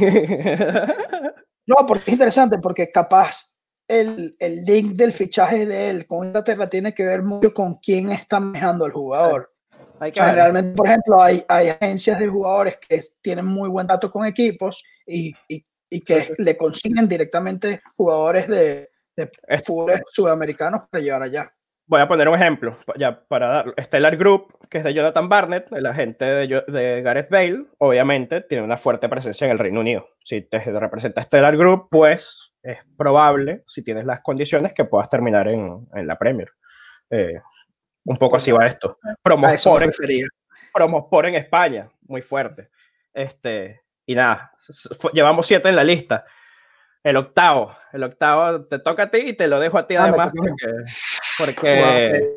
no, 1.65 1.75
porque 1.87 2.03
es 2.07 2.13
interesante, 2.13 2.59
porque 2.59 2.91
capaz 2.91 3.59
el, 3.87 4.35
el 4.39 4.63
link 4.63 4.93
del 4.93 5.13
fichaje 5.13 5.65
de 5.65 5.89
él 5.89 6.05
con 6.05 6.27
Inglaterra 6.27 6.69
tiene 6.69 6.93
que 6.93 7.05
ver 7.05 7.23
mucho 7.23 7.53
con 7.53 7.75
quién 7.75 8.11
está 8.11 8.39
manejando 8.39 8.85
al 8.85 8.91
jugador. 8.91 9.51
Hay 9.99 10.11
realmente, 10.11 10.75
por 10.75 10.85
ejemplo, 10.85 11.19
hay, 11.19 11.43
hay 11.47 11.69
agencias 11.69 12.19
de 12.19 12.27
jugadores 12.27 12.77
que 12.87 13.01
tienen 13.19 13.45
muy 13.45 13.67
buen 13.67 13.87
dato 13.87 14.11
con 14.11 14.27
equipos 14.27 14.83
y, 15.07 15.33
y, 15.47 15.65
y 15.89 16.01
que 16.01 16.35
le 16.37 16.55
consiguen 16.55 17.07
directamente 17.07 17.81
jugadores 17.95 18.47
de, 18.47 18.91
de 19.17 19.57
fútbol 19.65 20.01
sudamericanos 20.11 20.87
para 20.87 21.03
llevar 21.03 21.23
allá. 21.23 21.51
Voy 21.89 22.01
a 22.01 22.07
poner 22.07 22.27
un 22.27 22.35
ejemplo, 22.35 22.77
ya 22.97 23.23
para 23.27 23.47
darlo. 23.47 23.73
Stellar 23.79 24.17
Group, 24.17 24.53
que 24.69 24.79
es 24.79 24.83
de 24.83 24.93
Jonathan 24.93 25.29
Barnett, 25.29 25.71
el 25.71 25.85
agente 25.85 26.25
de, 26.25 26.63
de, 26.67 27.01
Gareth 27.01 27.29
Bale, 27.29 27.65
obviamente 27.77 28.41
tiene 28.41 28.63
una 28.63 28.75
fuerte 28.75 29.07
presencia 29.07 29.45
en 29.45 29.51
el 29.51 29.59
Reino 29.59 29.79
Unido. 29.79 30.09
Si 30.21 30.41
te 30.41 30.59
representa 30.59 31.23
Stellar 31.23 31.55
Group, 31.55 31.87
pues 31.89 32.53
es 32.61 32.79
probable, 32.97 33.63
si 33.67 33.83
tienes 33.83 34.03
las 34.03 34.19
condiciones, 34.19 34.73
que 34.73 34.83
puedas 34.83 35.07
terminar 35.07 35.47
en, 35.47 35.87
en 35.93 36.07
la 36.07 36.17
Premier. 36.17 36.49
Eh, 37.09 37.39
un 38.03 38.17
poco 38.17 38.35
así 38.35 38.51
va 38.51 38.65
esto. 38.65 38.99
Promospor 39.21 39.83
en, 39.83 39.91
Promospor 40.73 41.25
en 41.27 41.35
España, 41.35 41.89
muy 42.01 42.21
fuerte. 42.21 42.69
Este, 43.13 43.83
y 44.05 44.13
nada, 44.13 44.51
llevamos 45.13 45.47
siete 45.47 45.69
en 45.69 45.75
la 45.77 45.85
lista. 45.85 46.25
El 47.07 47.17
octavo, 47.17 47.75
el 47.93 48.03
octavo 48.03 48.65
te 48.65 48.79
toca 48.79 49.03
a 49.03 49.11
ti 49.11 49.19
y 49.19 49.33
te 49.33 49.47
lo 49.47 49.59
dejo 49.59 49.77
a 49.77 49.87
ti 49.87 49.95
ah, 49.95 50.03
además 50.03 50.31
porque, 50.35 50.65
porque, 51.39 52.29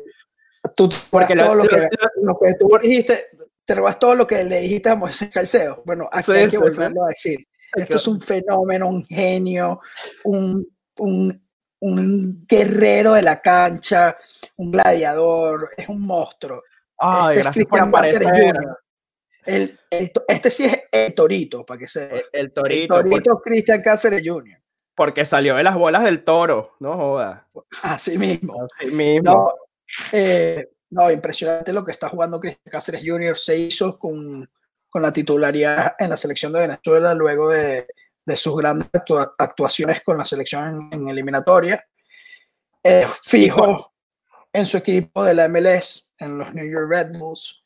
tú 0.75 0.89
porque 1.09 1.35
todo 1.35 1.55
lo, 1.55 1.67
que, 1.67 1.89
lo, 2.21 2.39
que, 2.39 2.53
tú 2.53 2.69
dijiste, 2.81 3.19
te 3.65 3.75
robas 3.75 3.99
todo 3.99 4.15
lo 4.15 4.25
que 4.25 4.43
le 4.43 4.61
dijiste 4.61 4.89
a 4.89 4.95
Moisés 4.95 5.29
Calcedo. 5.29 5.81
Bueno, 5.85 6.09
aquí 6.11 6.31
hay 6.31 6.49
que 6.49 6.57
volverlo 6.57 7.03
a 7.03 7.07
decir. 7.07 7.39
Esto 7.75 7.97
es 7.97 8.07
un 8.07 8.19
fenómeno, 8.19 8.87
un 8.87 9.05
genio, 9.05 9.81
un, 10.23 10.65
un 10.97 11.41
un 11.81 12.45
guerrero 12.47 13.13
de 13.13 13.23
la 13.23 13.41
cancha, 13.41 14.15
un 14.57 14.71
gladiador, 14.71 15.69
es 15.75 15.89
un 15.89 16.01
monstruo. 16.01 16.63
Ay, 16.97 17.37
este 17.37 17.43
gracias 17.43 17.65
por 17.67 17.79
aparecer. 17.81 18.23
El, 19.43 19.79
el, 19.89 20.11
este 20.27 20.51
sí 20.51 20.65
es 20.65 20.83
el 20.91 21.15
Torito, 21.15 21.65
para 21.65 21.79
que 21.79 21.87
se 21.87 22.05
El, 22.05 22.23
el 22.33 22.53
Torito. 22.53 22.99
El 22.99 23.09
Torito 23.09 23.41
Cristian 23.41 23.81
Cáceres 23.81 24.21
Jr. 24.23 24.60
Porque 24.95 25.25
salió 25.25 25.55
de 25.55 25.63
las 25.63 25.75
bolas 25.75 26.03
del 26.03 26.23
toro, 26.23 26.75
no 26.79 26.95
joda. 26.95 27.47
Así 27.83 28.17
mismo. 28.17 28.67
Así 28.77 28.91
mismo. 28.91 29.31
No, 29.31 29.51
eh, 30.11 30.69
no, 30.89 31.09
impresionante 31.09 31.73
lo 31.73 31.83
que 31.83 31.91
está 31.91 32.09
jugando 32.09 32.39
Cristian 32.39 32.71
Cáceres 32.71 33.01
Jr. 33.05 33.37
Se 33.37 33.57
hizo 33.57 33.97
con, 33.97 34.49
con 34.89 35.01
la 35.01 35.13
titularidad 35.13 35.95
en 35.97 36.09
la 36.09 36.17
selección 36.17 36.51
de 36.53 36.59
Venezuela 36.59 37.13
luego 37.13 37.49
de, 37.49 37.87
de 38.25 38.37
sus 38.37 38.55
grandes 38.55 38.89
actuaciones 39.37 40.01
con 40.01 40.17
la 40.17 40.25
selección 40.25 40.89
en, 40.91 41.07
eliminatoria. 41.07 41.85
fijo 43.21 43.93
en 44.53 44.65
su 44.65 44.77
equipo 44.77 45.23
de 45.23 45.33
la 45.33 45.47
MLS, 45.47 46.13
en 46.19 46.37
los 46.37 46.53
New 46.53 46.69
York 46.69 46.89
Red 46.89 47.17
Bulls. 47.17 47.60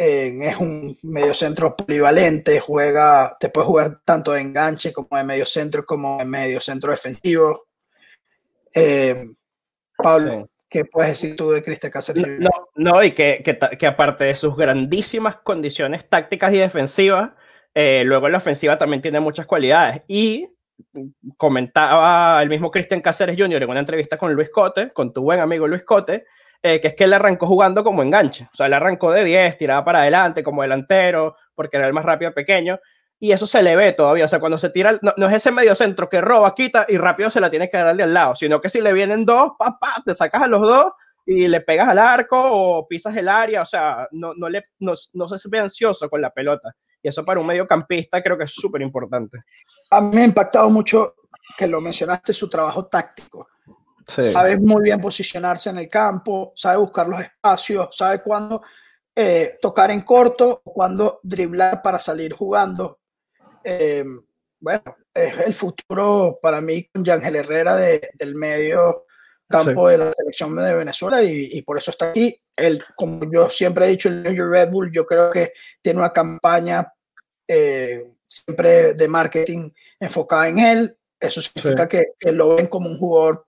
Es 0.00 0.56
un 0.56 0.96
mediocentro 1.02 1.76
polivalente, 1.76 2.58
juega, 2.58 3.36
te 3.38 3.50
puede 3.50 3.66
jugar 3.66 4.00
tanto 4.02 4.32
de 4.32 4.40
enganche 4.40 4.92
como 4.92 5.08
de 5.12 5.24
mediocentro 5.24 5.84
como 5.84 6.18
de 6.18 6.24
mediocentro 6.24 6.90
defensivo. 6.90 7.66
Eh, 8.74 9.26
Pablo, 9.98 10.48
¿qué 10.70 10.86
puedes 10.86 11.10
decir 11.10 11.36
tú 11.36 11.50
de 11.50 11.62
Cristian 11.62 11.92
Cáceres? 11.92 12.24
No, 12.38 12.50
no, 12.76 13.04
y 13.04 13.10
que, 13.12 13.42
que, 13.44 13.58
que 13.78 13.86
aparte 13.86 14.24
de 14.24 14.34
sus 14.34 14.56
grandísimas 14.56 15.36
condiciones 15.36 16.08
tácticas 16.08 16.54
y 16.54 16.58
defensivas, 16.58 17.32
eh, 17.74 18.02
luego 18.06 18.26
en 18.26 18.32
la 18.32 18.38
ofensiva 18.38 18.78
también 18.78 19.02
tiene 19.02 19.20
muchas 19.20 19.46
cualidades. 19.46 20.02
Y 20.08 20.48
comentaba 21.36 22.42
el 22.42 22.48
mismo 22.48 22.70
Cristian 22.70 23.02
Cáceres 23.02 23.36
Jr. 23.38 23.64
en 23.64 23.70
una 23.70 23.80
entrevista 23.80 24.16
con 24.16 24.32
Luis 24.32 24.48
Cote, 24.48 24.92
con 24.92 25.12
tu 25.12 25.20
buen 25.20 25.40
amigo 25.40 25.68
Luis 25.68 25.84
Cote, 25.84 26.24
eh, 26.62 26.80
que 26.80 26.88
es 26.88 26.94
que 26.94 27.04
él 27.04 27.12
arrancó 27.12 27.46
jugando 27.46 27.82
como 27.82 28.02
enganche. 28.02 28.48
O 28.52 28.56
sea, 28.56 28.66
él 28.66 28.74
arrancó 28.74 29.10
de 29.12 29.24
10, 29.24 29.58
tiraba 29.58 29.84
para 29.84 30.00
adelante 30.00 30.42
como 30.42 30.62
delantero, 30.62 31.36
porque 31.54 31.78
era 31.78 31.86
el 31.86 31.92
más 31.92 32.04
rápido 32.04 32.32
pequeño. 32.32 32.78
Y 33.18 33.32
eso 33.32 33.46
se 33.46 33.62
le 33.62 33.76
ve 33.76 33.92
todavía. 33.92 34.24
O 34.24 34.28
sea, 34.28 34.40
cuando 34.40 34.58
se 34.58 34.70
tira, 34.70 34.98
no, 35.02 35.28
es 35.28 35.34
ese 35.34 35.50
medio 35.52 35.74
centro 35.74 36.08
que 36.08 36.20
roba, 36.20 36.54
quita 36.54 36.86
y 36.88 36.96
rápido 36.98 37.30
se 37.30 37.40
la 37.40 37.50
tiene 37.50 37.68
que 37.68 37.76
dar 37.76 37.96
de 37.96 38.02
al 38.02 38.14
lado, 38.14 38.34
sino 38.36 38.60
que 38.60 38.68
si 38.68 38.80
le 38.80 38.92
vienen 38.92 39.24
dos, 39.24 39.52
pa, 39.58 39.78
te 40.04 40.14
sacas 40.14 40.42
a 40.42 40.46
los 40.46 40.62
dos 40.62 40.92
y 41.26 41.46
le 41.48 41.60
pegas 41.60 41.88
al 41.88 41.98
arco 41.98 42.38
o 42.38 42.88
pisas 42.88 43.14
el 43.16 43.28
área. 43.28 43.62
O 43.62 43.66
sea, 43.66 44.08
no, 44.12 44.34
no, 44.34 44.48
le, 44.48 44.64
no, 44.80 44.94
no 45.14 45.28
se 45.28 45.48
ve 45.48 45.60
ansioso 45.60 46.08
con 46.08 46.20
la 46.20 46.30
pelota. 46.30 46.74
Y 47.02 47.08
eso 47.08 47.24
para 47.24 47.40
un 47.40 47.46
mediocampista 47.46 48.22
creo 48.22 48.36
que 48.36 48.44
es 48.44 48.52
súper 48.54 48.82
importante. 48.82 49.38
A 49.90 50.00
mí 50.00 50.10
me 50.14 50.22
ha 50.22 50.26
impactado 50.26 50.68
mucho 50.68 51.14
que 51.56 51.66
lo 51.66 51.80
mencionaste, 51.80 52.32
su 52.32 52.48
trabajo 52.48 52.86
táctico. 52.86 53.48
Sabe 54.10 54.58
muy 54.58 54.82
bien 54.82 55.00
posicionarse 55.00 55.70
en 55.70 55.78
el 55.78 55.88
campo, 55.88 56.52
sabe 56.56 56.78
buscar 56.78 57.08
los 57.08 57.20
espacios, 57.20 57.88
sabe 57.96 58.22
cuándo 58.22 58.62
eh, 59.14 59.56
tocar 59.60 59.90
en 59.90 60.00
corto, 60.02 60.62
cuándo 60.64 61.20
driblar 61.22 61.82
para 61.82 61.98
salir 61.98 62.32
jugando. 62.32 63.00
Eh, 63.62 64.04
bueno, 64.58 64.96
es 65.14 65.38
el 65.46 65.54
futuro 65.54 66.38
para 66.40 66.60
mí 66.60 66.88
con 66.92 67.04
Yangel 67.04 67.36
Herrera 67.36 67.76
de, 67.76 68.00
del 68.14 68.34
medio 68.34 69.06
campo 69.48 69.88
de 69.88 69.98
la 69.98 70.12
selección 70.12 70.54
de 70.56 70.74
Venezuela 70.74 71.22
y, 71.22 71.48
y, 71.52 71.62
por 71.62 71.76
eso 71.76 71.90
está 71.90 72.10
aquí. 72.10 72.40
El, 72.56 72.82
como 72.94 73.30
yo 73.30 73.50
siempre 73.50 73.86
he 73.86 73.90
dicho, 73.90 74.08
el 74.08 74.22
New 74.22 74.32
York 74.32 74.52
Red 74.52 74.70
Bull 74.70 74.92
yo 74.92 75.04
creo 75.04 75.30
que 75.30 75.52
tiene 75.82 75.98
una 75.98 76.12
campaña 76.12 76.92
eh, 77.48 78.12
siempre 78.28 78.94
de 78.94 79.08
marketing 79.08 79.70
enfocada 79.98 80.48
en 80.48 80.58
él. 80.60 80.96
Eso 81.18 81.42
significa 81.42 81.82
sí. 81.82 81.88
que, 81.88 82.04
que, 82.18 82.32
lo 82.32 82.56
ven 82.56 82.68
como 82.68 82.88
un 82.88 82.96
jugador 82.96 83.46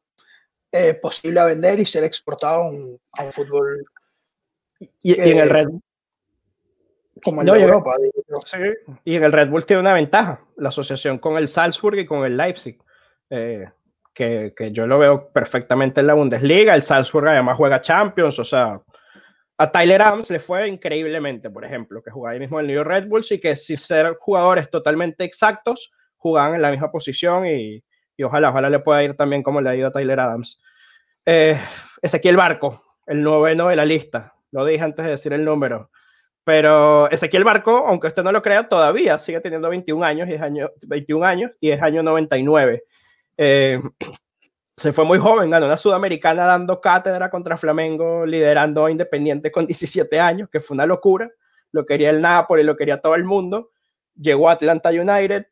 eh, 0.72 0.94
posible 0.94 1.38
a 1.38 1.44
vender 1.44 1.78
y 1.78 1.84
ser 1.84 2.02
exportado 2.04 2.62
a 2.62 2.68
un, 2.70 2.98
a 3.12 3.24
un 3.24 3.32
fútbol. 3.32 3.84
Y, 4.80 5.12
y, 5.12 5.30
en 5.30 5.38
el 5.38 5.50
Red 5.50 5.68
Bull. 5.68 5.82
Como 7.22 7.42
el 7.42 7.46
no, 7.46 7.54
de 7.54 7.60
Europa. 7.60 7.94
Sí. 8.44 8.56
Y 9.04 9.14
en 9.16 9.24
el 9.24 9.32
Red 9.32 9.50
Bull 9.50 9.66
tiene 9.66 9.80
una 9.80 9.94
ventaja, 9.94 10.44
la 10.56 10.70
asociación 10.70 11.18
con 11.18 11.36
el 11.36 11.46
Salzburg 11.46 11.98
y 11.98 12.06
con 12.06 12.24
el 12.24 12.36
Leipzig. 12.36 12.78
Eh, 13.30 13.66
que, 14.14 14.52
que, 14.56 14.72
yo 14.72 14.86
lo 14.86 14.98
veo 14.98 15.30
perfectamente 15.30 16.00
en 16.00 16.06
la 16.06 16.14
Bundesliga. 16.14 16.74
El 16.74 16.82
Salzburg 16.82 17.28
además 17.28 17.56
juega 17.56 17.80
Champions, 17.80 18.38
o 18.38 18.44
sea, 18.44 18.80
a 19.58 19.70
Tyler 19.70 20.02
Adams 20.02 20.30
le 20.30 20.40
fue 20.40 20.66
increíblemente, 20.68 21.48
por 21.48 21.64
ejemplo, 21.64 22.02
que 22.02 22.10
jugaba 22.10 22.32
ahí 22.32 22.40
mismo 22.40 22.58
en 22.58 22.64
el 22.64 22.66
New 22.68 22.76
York 22.76 22.88
Red 22.88 23.08
Bulls 23.08 23.30
y 23.32 23.38
que 23.38 23.54
sin 23.56 23.76
ser 23.76 24.16
jugadores 24.18 24.68
totalmente 24.70 25.24
exactos, 25.24 25.92
jugaban 26.16 26.54
en 26.54 26.62
la 26.62 26.70
misma 26.70 26.90
posición 26.90 27.46
y, 27.46 27.82
y 28.16 28.22
ojalá, 28.22 28.50
ojalá 28.50 28.70
le 28.70 28.78
pueda 28.78 29.02
ir 29.02 29.16
también 29.16 29.42
como 29.42 29.60
le 29.60 29.70
ha 29.70 29.76
ido 29.76 29.88
a 29.88 29.92
Tyler 29.92 30.20
Adams. 30.20 30.60
Eh, 31.24 31.58
Ezequiel 32.00 32.36
Barco, 32.36 32.82
el 33.06 33.22
noveno 33.22 33.68
de 33.68 33.76
la 33.76 33.84
lista, 33.84 34.34
lo 34.50 34.64
dije 34.64 34.84
antes 34.84 35.04
de 35.04 35.12
decir 35.12 35.32
el 35.32 35.44
número. 35.44 35.90
Pero 36.44 37.08
Ezequiel 37.10 37.44
Barco, 37.44 37.84
aunque 37.86 38.08
usted 38.08 38.24
no 38.24 38.32
lo 38.32 38.42
crea, 38.42 38.68
todavía 38.68 39.18
sigue 39.18 39.40
teniendo 39.40 39.68
21 39.68 40.04
años 40.04 40.28
y 40.28 40.32
es 40.32 40.42
año, 40.42 40.70
21 40.86 41.24
años 41.24 41.52
y 41.60 41.70
es 41.70 41.80
año 41.80 42.02
99. 42.02 42.82
Eh, 43.36 43.80
se 44.76 44.92
fue 44.92 45.04
muy 45.04 45.18
joven, 45.18 45.50
ganó 45.50 45.66
una 45.66 45.76
sudamericana 45.76 46.44
dando 46.44 46.80
cátedra 46.80 47.30
contra 47.30 47.56
Flamengo, 47.56 48.26
liderando 48.26 48.84
a 48.84 48.90
Independiente 48.90 49.52
con 49.52 49.66
17 49.66 50.18
años, 50.18 50.48
que 50.50 50.60
fue 50.60 50.74
una 50.74 50.86
locura. 50.86 51.30
Lo 51.70 51.86
quería 51.86 52.10
el 52.10 52.20
Napoli, 52.20 52.64
lo 52.64 52.76
quería 52.76 53.00
todo 53.00 53.14
el 53.14 53.24
mundo. 53.24 53.70
Llegó 54.16 54.48
a 54.48 54.52
Atlanta 54.52 54.90
United 54.90 55.46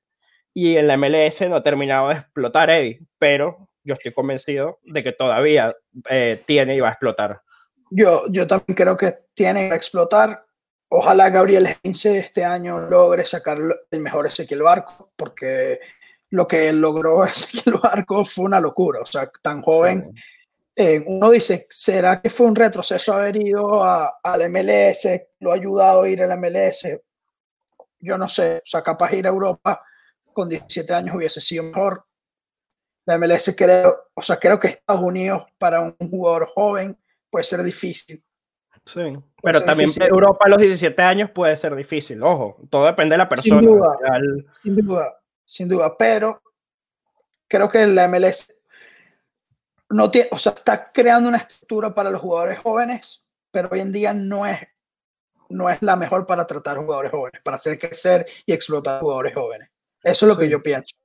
y 0.55 0.77
en 0.77 0.87
la 0.87 0.97
MLS 0.97 1.43
no 1.49 1.57
ha 1.57 1.63
terminado 1.63 2.09
de 2.09 2.17
explotar 2.17 2.71
Eddie, 2.71 3.01
pero 3.19 3.69
yo 3.85 3.95
estoy 3.95 4.13
convencido 4.13 4.81
de 4.85 5.03
que 5.03 5.13
todavía 5.13 5.71
eh, 6.09 6.39
tiene 6.47 6.77
y 6.77 6.81
va 6.81 6.89
a 6.89 6.93
explotar. 6.93 7.43
Yo, 7.91 8.23
yo 8.31 8.47
también 8.47 8.77
creo 8.77 8.97
que 8.97 9.15
tiene 9.35 9.69
que 9.69 9.75
explotar. 9.75 10.45
Ojalá 10.89 11.31
Gabriel 11.31 11.69
Heinze 11.83 12.19
este 12.19 12.45
año 12.45 12.81
logre 12.81 13.25
sacar 13.25 13.59
el 13.91 14.01
mejor 14.01 14.27
Ezequiel 14.27 14.63
Barco, 14.63 15.13
porque 15.17 15.79
lo 16.31 16.47
que 16.47 16.69
él 16.69 16.81
logró 16.81 17.25
Ezequiel 17.25 17.77
Barco 17.83 18.25
fue 18.25 18.45
una 18.45 18.61
locura. 18.61 19.01
O 19.01 19.07
sea, 19.07 19.31
tan 19.43 19.63
joven. 19.63 20.13
Eh, 20.77 21.03
uno 21.05 21.31
dice, 21.31 21.67
¿será 21.69 22.21
que 22.21 22.31
fue 22.31 22.47
un 22.47 22.57
retroceso 22.57 23.13
haber 23.13 23.37
ido 23.37 23.83
al 23.85 24.51
MLS? 24.51 25.09
¿Lo 25.41 25.53
ha 25.53 25.57
ayudado 25.57 26.03
a 26.03 26.09
ir 26.09 26.23
al 26.23 26.39
MLS? 26.39 26.89
Yo 27.99 28.17
no 28.17 28.29
sé. 28.29 28.59
O 28.59 28.67
sea, 28.67 28.83
capaz 28.83 29.13
ir 29.15 29.27
a 29.27 29.31
Europa 29.31 29.83
con 30.33 30.49
17 30.49 30.93
años 30.95 31.15
hubiese 31.15 31.41
sido 31.41 31.65
mejor. 31.65 32.05
La 33.07 33.19
MLS 33.19 33.55
creo, 33.57 34.11
o 34.15 34.23
sea, 34.23 34.37
creo 34.37 34.59
que 34.59 34.69
Estados 34.69 35.03
Unidos 35.03 35.45
para 35.59 35.81
un 35.81 35.97
jugador 35.99 36.49
joven 36.55 36.99
puede 37.31 37.45
ser 37.45 37.63
difícil. 37.63 38.23
Sí, 38.87 39.01
pero 39.43 39.63
también 39.63 39.91
Europa 40.01 40.47
a 40.47 40.49
los 40.49 40.59
17 40.59 41.03
años 41.03 41.31
puede 41.31 41.57
ser 41.57 41.75
difícil, 41.77 42.23
ojo, 42.23 42.57
todo 42.71 42.87
depende 42.87 43.15
de 43.15 43.19
la 43.19 43.29
persona. 43.29 43.61
Sin 43.61 43.71
duda, 43.71 43.99
sin 44.63 44.77
duda, 44.77 45.21
sin 45.45 45.69
duda, 45.69 45.97
pero 45.99 46.43
creo 47.47 47.69
que 47.69 47.87
la 47.87 48.09
MLS 48.09 48.55
no 49.91 50.11
tiene, 50.11 50.29
o 50.31 50.39
sea, 50.39 50.53
está 50.53 50.91
creando 50.93 51.29
una 51.29 51.39
estructura 51.39 51.93
para 51.93 52.11
los 52.11 52.21
jugadores 52.21 52.59
jóvenes, 52.61 53.27
pero 53.51 53.69
hoy 53.71 53.81
en 53.81 53.93
día 53.93 54.13
no 54.13 54.47
es, 54.47 54.61
no 55.51 55.69
es 55.69 55.83
la 55.83 55.97
mejor 55.97 56.27
para 56.27 56.47
tratar 56.47 56.79
jugadores 56.79 57.11
jóvenes, 57.11 57.41
para 57.43 57.57
hacer 57.57 57.79
crecer 57.79 58.27
y 58.47 58.53
explotar 58.53 59.01
jugadores 59.01 59.35
jóvenes. 59.35 59.70
Eso 60.03 60.27
es 60.27 60.29
lo 60.29 60.39
que 60.39 60.49
yo 60.49 60.63
pienso. 60.63 60.97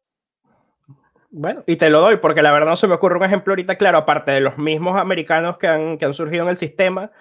Bueno, 1.37 1.63
y 1.67 1.75
te 1.75 1.89
lo 1.89 1.99
doy 1.99 2.17
porque 2.17 2.41
la 2.41 2.53
verdad 2.53 2.69
no 2.69 2.75
se 2.77 2.87
me 2.87 2.95
ocurre 2.95 3.17
un 3.17 3.25
ejemplo 3.25 3.51
ahorita, 3.51 3.75
claro, 3.75 3.97
aparte 3.97 4.31
de 4.31 4.39
los 4.39 4.57
mismos 4.57 4.95
americanos 4.95 5.57
que 5.57 5.67
han, 5.67 5.97
que 5.97 6.05
han 6.05 6.13
surgido 6.13 6.43
en 6.43 6.49
el 6.49 6.57
sistema, 6.57 7.11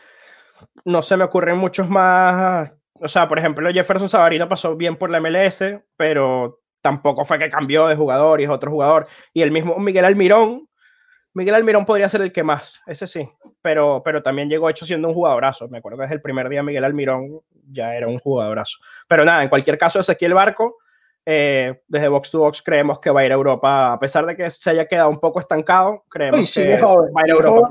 no 0.85 1.03
se 1.03 1.17
me 1.17 1.25
ocurren 1.25 1.59
muchos 1.59 1.89
más. 1.89 2.73
O 2.95 3.09
sea, 3.09 3.27
por 3.27 3.41
ejemplo, 3.41 3.73
Jefferson 3.73 4.09
Savarino 4.09 4.49
pasó 4.49 4.77
bien 4.77 4.97
por 4.97 5.11
la 5.11 5.19
MLS, 5.19 5.65
pero 5.97 6.61
tampoco 6.81 7.25
fue 7.25 7.41
que 7.41 7.51
cambió 7.51 7.89
de 7.89 7.97
jugador 7.97 8.41
y 8.41 8.45
es 8.45 8.51
otro 8.51 8.71
jugador. 8.71 9.09
Y 9.33 9.43
el 9.43 9.51
mismo 9.51 9.77
Miguel 9.81 10.05
Almirón, 10.05 10.69
Miguel 11.33 11.57
Almirón 11.57 11.85
podría 11.85 12.09
ser 12.09 12.23
el 12.23 12.31
que 12.31 12.45
más, 12.45 12.81
ese 12.87 13.09
sí, 13.09 13.29
pero, 13.61 14.01
pero 14.05 14.23
también 14.23 14.49
llegó 14.49 14.71
hecho 14.71 14.85
siendo 14.85 15.09
un 15.09 15.15
jugadorazo. 15.15 15.69
Me 15.69 15.79
acuerdo 15.79 15.99
que 15.99 16.03
desde 16.03 16.15
el 16.15 16.23
primer 16.23 16.49
día 16.49 16.63
Miguel 16.63 16.85
Almirón 16.85 17.41
ya 17.69 17.97
era 17.97 18.07
un 18.07 18.21
jugadorazo. 18.21 18.79
Pero 19.09 19.25
nada, 19.25 19.43
en 19.43 19.49
cualquier 19.49 19.77
caso, 19.77 19.99
Ezequiel 19.99 20.35
Barco 20.35 20.77
eh, 21.27 21.83
desde 21.89 22.09
Box 22.09 22.31
to 22.31 22.39
Box 22.39 22.63
creemos 22.63 22.99
que 23.01 23.11
va 23.11 23.21
a 23.21 23.25
ir 23.25 23.33
a 23.33 23.35
Europa, 23.35 23.93
a 23.93 23.99
pesar 23.99 24.27
de 24.27 24.37
que 24.37 24.51
se 24.51 24.71
haya 24.71 24.87
quedado 24.87 25.11
un 25.11 25.21
poco 25.21 25.41
estancado, 25.41 26.05
creemos 26.09 26.53
que 26.53 26.77
va 26.77 27.23
a 27.23 27.27
ir 27.27 27.33
a 27.33 27.35
Europa. 27.35 27.69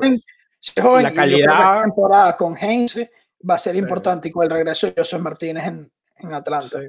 Joven, 0.81 1.03
la 1.03 1.11
calidad. 1.11 1.75
La 1.75 1.81
temporada 1.83 2.37
con 2.37 2.55
Heinze 2.57 3.11
va 3.47 3.55
a 3.55 3.57
ser 3.57 3.75
importante 3.75 4.29
y 4.29 4.31
con 4.31 4.43
el 4.43 4.49
regreso 4.49 4.87
de 4.87 4.93
José 4.97 5.17
Martínez 5.19 5.65
en, 5.65 5.91
en 6.17 6.33
Atlanta. 6.33 6.79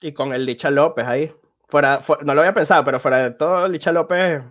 Y 0.00 0.12
con 0.12 0.34
el 0.34 0.44
Licha 0.44 0.70
López 0.70 1.06
ahí. 1.06 1.34
Fuera, 1.66 2.00
no 2.22 2.34
lo 2.34 2.42
había 2.42 2.52
pensado, 2.52 2.84
pero 2.84 3.00
fuera 3.00 3.22
de 3.22 3.30
todo, 3.30 3.66
Licha 3.66 3.92
López 3.92 4.42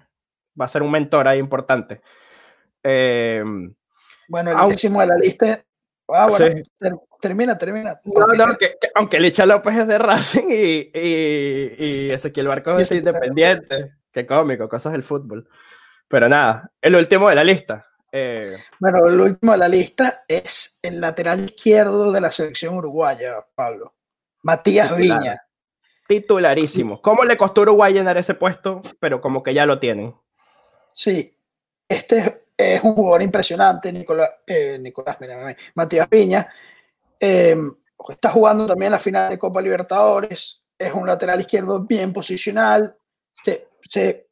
va 0.59 0.65
a 0.65 0.67
ser 0.67 0.81
un 0.81 0.91
mentor 0.91 1.27
ahí 1.27 1.37
importante. 1.37 2.01
Eh, 2.83 3.43
bueno, 4.27 4.51
el 4.51 4.69
décimo 4.69 5.01
de 5.01 5.07
la 5.07 5.15
lista. 5.17 5.63
Ah, 6.07 6.27
bueno, 6.27 6.61
termina, 7.21 7.57
termina. 7.57 8.01
No, 8.03 8.27
no, 8.27 8.57
que, 8.57 8.77
aunque 8.95 9.19
Licha 9.19 9.45
López 9.45 9.77
es 9.77 9.87
de 9.87 9.97
Racing 9.97 10.49
y, 10.49 10.91
y, 10.93 11.75
y 11.77 12.11
Ezequiel 12.11 12.47
Barcos 12.47 12.81
es 12.81 12.91
independiente. 12.91 13.93
Qué 14.11 14.25
cómico, 14.25 14.67
cosas 14.67 14.91
del 14.91 15.03
fútbol. 15.03 15.47
Pero 16.09 16.27
nada, 16.27 16.69
el 16.81 16.95
último 16.95 17.29
de 17.29 17.35
la 17.35 17.43
lista. 17.43 17.87
Eh, 18.11 18.41
bueno, 18.79 19.07
el 19.07 19.21
último 19.21 19.53
de 19.53 19.57
la 19.57 19.69
lista 19.69 20.25
es 20.27 20.79
el 20.81 20.99
lateral 20.99 21.45
izquierdo 21.45 22.11
de 22.11 22.19
la 22.19 22.29
selección 22.29 22.75
uruguaya, 22.75 23.45
Pablo. 23.55 23.93
Matías 24.43 24.97
Viña. 24.97 25.41
Titularísimo. 26.07 27.01
¿Cómo 27.01 27.23
le 27.23 27.37
costó 27.37 27.61
a 27.61 27.63
Uruguay 27.63 27.93
llenar 27.93 28.17
ese 28.17 28.33
puesto? 28.33 28.81
Pero 28.99 29.21
como 29.21 29.41
que 29.41 29.53
ya 29.53 29.65
lo 29.65 29.79
tienen. 29.79 30.13
Sí, 30.89 31.37
este 31.87 32.43
es 32.57 32.83
un 32.83 32.93
jugador 32.93 33.21
impresionante, 33.21 33.93
Nicolás, 33.93 34.29
eh, 34.45 34.77
Nicolás 34.77 35.17
mira, 35.21 35.55
Matías 35.75 36.09
Viña. 36.09 36.49
Eh, 37.23 37.55
está 38.09 38.31
jugando 38.31 38.65
también 38.65 38.91
la 38.91 38.99
final 38.99 39.29
de 39.29 39.37
Copa 39.37 39.61
Libertadores. 39.61 40.63
Es 40.77 40.91
un 40.93 41.05
lateral 41.05 41.39
izquierdo 41.39 41.85
bien 41.85 42.11
posicional. 42.11 42.97
Se, 43.31 44.27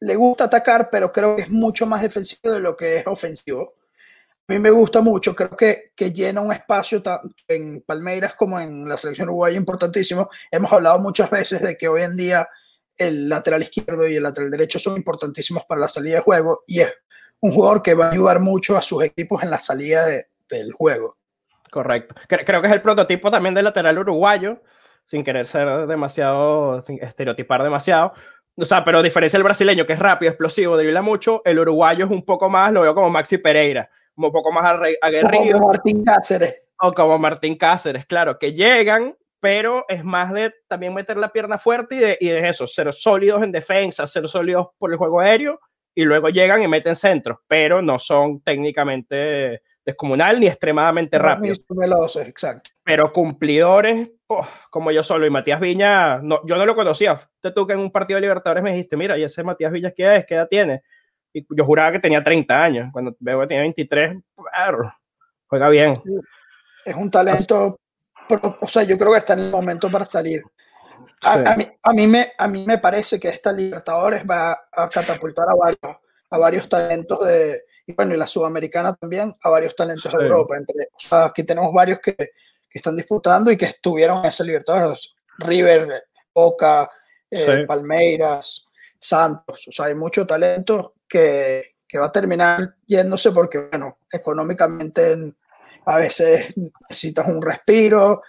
le 0.00 0.14
gusta 0.14 0.44
atacar, 0.44 0.90
pero 0.90 1.10
creo 1.10 1.36
que 1.36 1.42
es 1.42 1.50
mucho 1.50 1.86
más 1.86 2.02
defensivo 2.02 2.52
de 2.52 2.60
lo 2.60 2.76
que 2.76 2.98
es 2.98 3.06
ofensivo. 3.06 3.74
A 4.48 4.52
mí 4.52 4.58
me 4.58 4.70
gusta 4.70 5.00
mucho, 5.00 5.34
creo 5.34 5.56
que, 5.56 5.92
que 5.96 6.12
llena 6.12 6.40
un 6.40 6.52
espacio 6.52 7.02
tanto 7.02 7.34
en 7.48 7.80
Palmeiras 7.80 8.36
como 8.36 8.60
en 8.60 8.88
la 8.88 8.96
selección 8.96 9.28
uruguaya 9.28 9.56
importantísimo. 9.56 10.28
Hemos 10.50 10.70
hablado 10.72 11.00
muchas 11.00 11.30
veces 11.30 11.62
de 11.62 11.76
que 11.76 11.88
hoy 11.88 12.02
en 12.02 12.14
día 12.14 12.46
el 12.96 13.28
lateral 13.28 13.62
izquierdo 13.62 14.06
y 14.06 14.16
el 14.16 14.22
lateral 14.22 14.50
derecho 14.50 14.78
son 14.78 14.96
importantísimos 14.96 15.64
para 15.64 15.80
la 15.80 15.88
salida 15.88 16.16
de 16.16 16.20
juego 16.20 16.62
y 16.66 16.80
es 16.80 16.92
un 17.40 17.52
jugador 17.52 17.82
que 17.82 17.94
va 17.94 18.08
a 18.08 18.12
ayudar 18.12 18.38
mucho 18.38 18.76
a 18.76 18.82
sus 18.82 19.02
equipos 19.02 19.42
en 19.42 19.50
la 19.50 19.58
salida 19.58 20.06
del 20.48 20.72
juego. 20.72 21.16
Correcto. 21.70 22.14
Creo 22.28 22.60
que 22.60 22.68
es 22.68 22.72
el 22.72 22.82
prototipo 22.82 23.30
también 23.30 23.54
del 23.54 23.64
lateral 23.64 23.98
uruguayo, 23.98 24.62
sin 25.04 25.22
querer 25.22 25.46
ser 25.46 25.86
demasiado, 25.86 26.80
sin 26.80 27.02
estereotipar 27.02 27.62
demasiado. 27.62 28.12
O 28.56 28.64
sea, 28.64 28.84
pero 28.84 28.98
a 28.98 29.02
diferencia 29.02 29.36
del 29.36 29.44
brasileño, 29.44 29.84
que 29.84 29.92
es 29.92 29.98
rápido, 29.98 30.30
explosivo, 30.30 30.76
dribla 30.76 31.02
mucho, 31.02 31.42
el 31.44 31.58
uruguayo 31.58 32.06
es 32.06 32.10
un 32.10 32.24
poco 32.24 32.48
más, 32.48 32.72
lo 32.72 32.82
veo 32.82 32.94
como 32.94 33.10
Maxi 33.10 33.38
Pereira, 33.38 33.90
un 34.16 34.32
poco 34.32 34.50
más 34.50 34.80
aguerrido. 35.02 35.58
Como 35.58 35.68
Martín 35.68 36.04
Cáceres. 36.04 36.68
O 36.80 36.92
como 36.92 37.18
Martín 37.18 37.56
Cáceres, 37.56 38.06
claro, 38.06 38.38
que 38.38 38.52
llegan, 38.52 39.14
pero 39.40 39.84
es 39.88 40.04
más 40.04 40.32
de 40.32 40.54
también 40.68 40.94
meter 40.94 41.18
la 41.18 41.28
pierna 41.28 41.58
fuerte 41.58 41.96
y 41.96 41.98
de, 41.98 42.18
y 42.20 42.28
de 42.28 42.48
eso, 42.48 42.66
ser 42.66 42.92
sólidos 42.92 43.42
en 43.42 43.52
defensa, 43.52 44.06
ser 44.06 44.26
sólidos 44.26 44.68
por 44.78 44.90
el 44.90 44.96
juego 44.96 45.20
aéreo, 45.20 45.60
y 45.94 46.04
luego 46.04 46.28
llegan 46.28 46.62
y 46.62 46.68
meten 46.68 46.96
centros, 46.96 47.38
pero 47.46 47.80
no 47.82 47.98
son 47.98 48.40
técnicamente 48.40 49.62
descomunal 49.86 50.40
ni 50.40 50.48
extremadamente 50.48 51.16
rápido. 51.16 51.54
Veloces, 51.68 52.26
exacto. 52.26 52.70
Pero 52.82 53.12
cumplidores, 53.12 54.10
oh, 54.26 54.46
como 54.68 54.90
yo 54.90 55.04
solo 55.04 55.26
y 55.26 55.30
Matías 55.30 55.60
Viña, 55.60 56.18
no, 56.18 56.44
yo 56.44 56.56
no 56.56 56.66
lo 56.66 56.74
conocía. 56.74 57.16
Te 57.40 57.52
tú 57.52 57.66
que 57.66 57.74
en 57.74 57.78
un 57.78 57.92
partido 57.92 58.16
de 58.16 58.22
Libertadores 58.22 58.64
me 58.64 58.72
dijiste, 58.72 58.96
mira, 58.96 59.16
¿y 59.16 59.22
ese 59.22 59.44
Matías 59.44 59.72
Viña 59.72 59.92
qué 59.92 60.16
es? 60.16 60.26
¿Qué 60.26 60.34
edad 60.34 60.48
tiene? 60.50 60.82
Y 61.32 61.46
yo 61.48 61.64
juraba 61.64 61.92
que 61.92 62.00
tenía 62.00 62.22
30 62.22 62.62
años. 62.62 62.88
Cuando 62.92 63.16
veo 63.20 63.40
que 63.40 63.46
tenía 63.46 63.62
23, 63.62 64.18
juega 65.46 65.68
bien. 65.68 65.90
Es 66.84 66.96
un 66.96 67.10
talento, 67.10 67.78
o 68.60 68.68
sea, 68.68 68.82
yo 68.82 68.98
creo 68.98 69.12
que 69.12 69.18
está 69.18 69.34
en 69.34 69.40
el 69.40 69.50
momento 69.50 69.88
para 69.88 70.04
salir. 70.04 70.42
A, 71.22 71.56
mí, 71.56 71.66
a, 71.82 71.92
mí, 71.92 72.06
me, 72.06 72.32
a 72.36 72.48
mí 72.48 72.64
me 72.66 72.78
parece 72.78 73.20
que 73.20 73.28
esta 73.28 73.52
Libertadores 73.52 74.24
va 74.28 74.52
a 74.72 74.88
catapultar 74.88 75.46
a 75.48 75.54
varios, 75.54 76.00
a 76.30 76.38
varios 76.38 76.68
talentos 76.68 77.24
de, 77.24 77.62
y 77.86 77.92
bueno, 77.92 78.14
y 78.14 78.16
la 78.16 78.26
sudamericana 78.26 78.94
también, 78.94 79.34
a 79.42 79.50
varios 79.50 79.76
talentos 79.76 80.12
de 80.12 80.24
Europa. 80.24 80.56
Entre, 80.56 80.88
o 80.92 80.98
sea, 80.98 81.26
aquí 81.26 81.44
tenemos 81.44 81.72
varios 81.72 82.00
que, 82.00 82.14
que, 82.14 82.26
están 82.78 82.96
disputando 82.96 83.50
y 83.50 83.56
que 83.56 83.66
estuvieron 83.66 84.18
en 84.18 84.26
ese 84.26 84.44
Libertadores. 84.44 85.16
River, 85.38 86.04
Boca, 86.34 86.88
eh, 87.30 87.64
Palmeiras, 87.66 88.66
Santos. 88.98 89.68
O 89.68 89.72
sea, 89.72 89.86
hay 89.86 89.94
mucho 89.94 90.26
talento 90.26 90.94
que, 91.06 91.76
que 91.86 91.98
va 91.98 92.06
a 92.06 92.12
terminar 92.12 92.74
yéndose 92.86 93.30
porque, 93.30 93.68
bueno, 93.70 93.98
económicamente 94.10 95.34
a 95.84 95.98
veces 95.98 96.54
necesitas 96.88 97.28
un 97.28 97.40
respiro. 97.40 98.22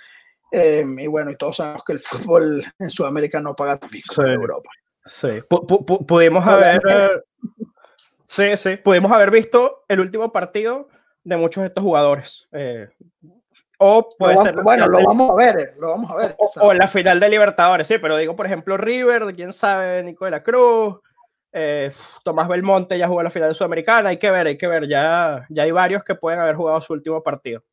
Eh, 0.51 0.85
y 0.99 1.07
bueno, 1.07 1.31
y 1.31 1.35
todos 1.35 1.57
sabemos 1.57 1.83
que 1.83 1.93
el 1.93 1.99
fútbol 1.99 2.63
en 2.79 2.89
Sudamérica 2.89 3.41
no 3.41 3.55
paga 3.55 3.77
tan 3.77 3.89
bien 3.89 4.03
como 4.07 4.27
en 4.27 4.33
Europa. 4.33 4.69
Sí, 5.03 5.29
pudimos 6.07 6.45
haber. 6.45 6.81
Sí, 8.27 8.57
sí. 8.57 8.75
Pudimos 8.75 9.11
haber 9.11 9.31
visto 9.31 9.85
el 9.87 10.01
último 10.01 10.31
partido 10.33 10.89
de 11.23 11.37
muchos 11.37 11.61
de 11.61 11.69
estos 11.69 11.83
jugadores. 11.83 12.47
Eh, 12.51 12.89
o 13.79 14.09
puede 14.17 14.37
ser. 14.37 14.55
Bueno, 14.61 14.87
lo 14.87 14.99
vamos 15.05 15.31
a 15.31 15.35
ver, 15.35 15.75
lo 15.79 15.91
vamos 15.91 16.11
a 16.11 16.15
ver. 16.15 16.35
O, 16.61 16.71
en 16.71 16.77
la 16.77 16.87
final 16.87 17.19
de 17.19 17.29
Libertadores, 17.29 17.87
sí, 17.87 17.97
pero 17.99 18.17
digo, 18.17 18.35
por 18.35 18.45
ejemplo, 18.45 18.75
River, 18.75 19.33
quién 19.33 19.53
sabe, 19.53 20.03
Nico 20.03 20.25
de 20.25 20.31
la 20.31 20.43
Cruz, 20.43 20.99
eh, 21.53 21.91
Tomás 22.23 22.49
Belmonte 22.49 22.97
ya 22.97 23.07
jugó 23.07 23.23
la 23.23 23.29
final 23.29 23.49
de 23.49 23.55
Sudamericana, 23.55 24.09
hay 24.09 24.17
que 24.17 24.29
ver, 24.29 24.47
hay 24.47 24.57
que 24.57 24.67
ver, 24.67 24.87
ya, 24.87 25.45
ya 25.49 25.63
hay 25.63 25.71
varios 25.71 26.03
que 26.03 26.15
pueden 26.15 26.39
haber 26.39 26.55
jugado 26.55 26.81
su 26.81 26.93
último 26.93 27.23
partido. 27.23 27.63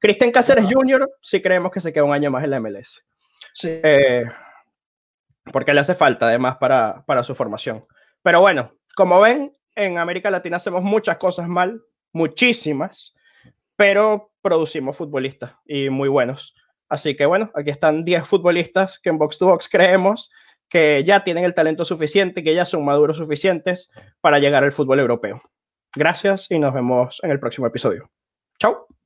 Cristian 0.00 0.30
Cáceres 0.30 0.66
Jr., 0.70 1.10
sí 1.20 1.42
creemos 1.42 1.70
que 1.70 1.80
se 1.80 1.92
queda 1.92 2.04
un 2.04 2.14
año 2.14 2.30
más 2.30 2.44
en 2.44 2.50
la 2.50 2.60
MLS. 2.60 3.04
Sí. 3.52 3.80
Eh, 3.82 4.24
porque 5.52 5.74
le 5.74 5.80
hace 5.80 5.94
falta 5.94 6.28
además 6.28 6.56
para, 6.58 7.04
para 7.04 7.22
su 7.22 7.34
formación. 7.34 7.82
Pero 8.22 8.40
bueno, 8.40 8.72
como 8.94 9.20
ven, 9.20 9.52
en 9.78 9.96
América 9.96 10.30
Latina 10.30 10.56
hacemos 10.56 10.82
muchas 10.82 11.16
cosas 11.18 11.48
mal, 11.48 11.82
muchísimas, 12.12 13.16
pero 13.76 14.32
producimos 14.42 14.96
futbolistas 14.96 15.54
y 15.64 15.88
muy 15.88 16.08
buenos. 16.08 16.54
Así 16.88 17.14
que 17.16 17.26
bueno, 17.26 17.50
aquí 17.54 17.70
están 17.70 18.04
10 18.04 18.26
futbolistas 18.26 18.98
que 18.98 19.10
en 19.10 19.18
Box 19.18 19.38
to 19.38 19.46
Box 19.46 19.68
creemos 19.68 20.30
que 20.68 21.04
ya 21.06 21.22
tienen 21.22 21.44
el 21.44 21.54
talento 21.54 21.84
suficiente, 21.84 22.42
que 22.42 22.54
ya 22.54 22.64
son 22.64 22.84
maduros 22.84 23.18
suficientes 23.18 23.90
para 24.20 24.38
llegar 24.38 24.64
al 24.64 24.72
fútbol 24.72 24.98
europeo. 24.98 25.40
Gracias 25.94 26.50
y 26.50 26.58
nos 26.58 26.74
vemos 26.74 27.20
en 27.22 27.30
el 27.30 27.40
próximo 27.40 27.66
episodio. 27.66 28.10
Chao. 28.58 28.97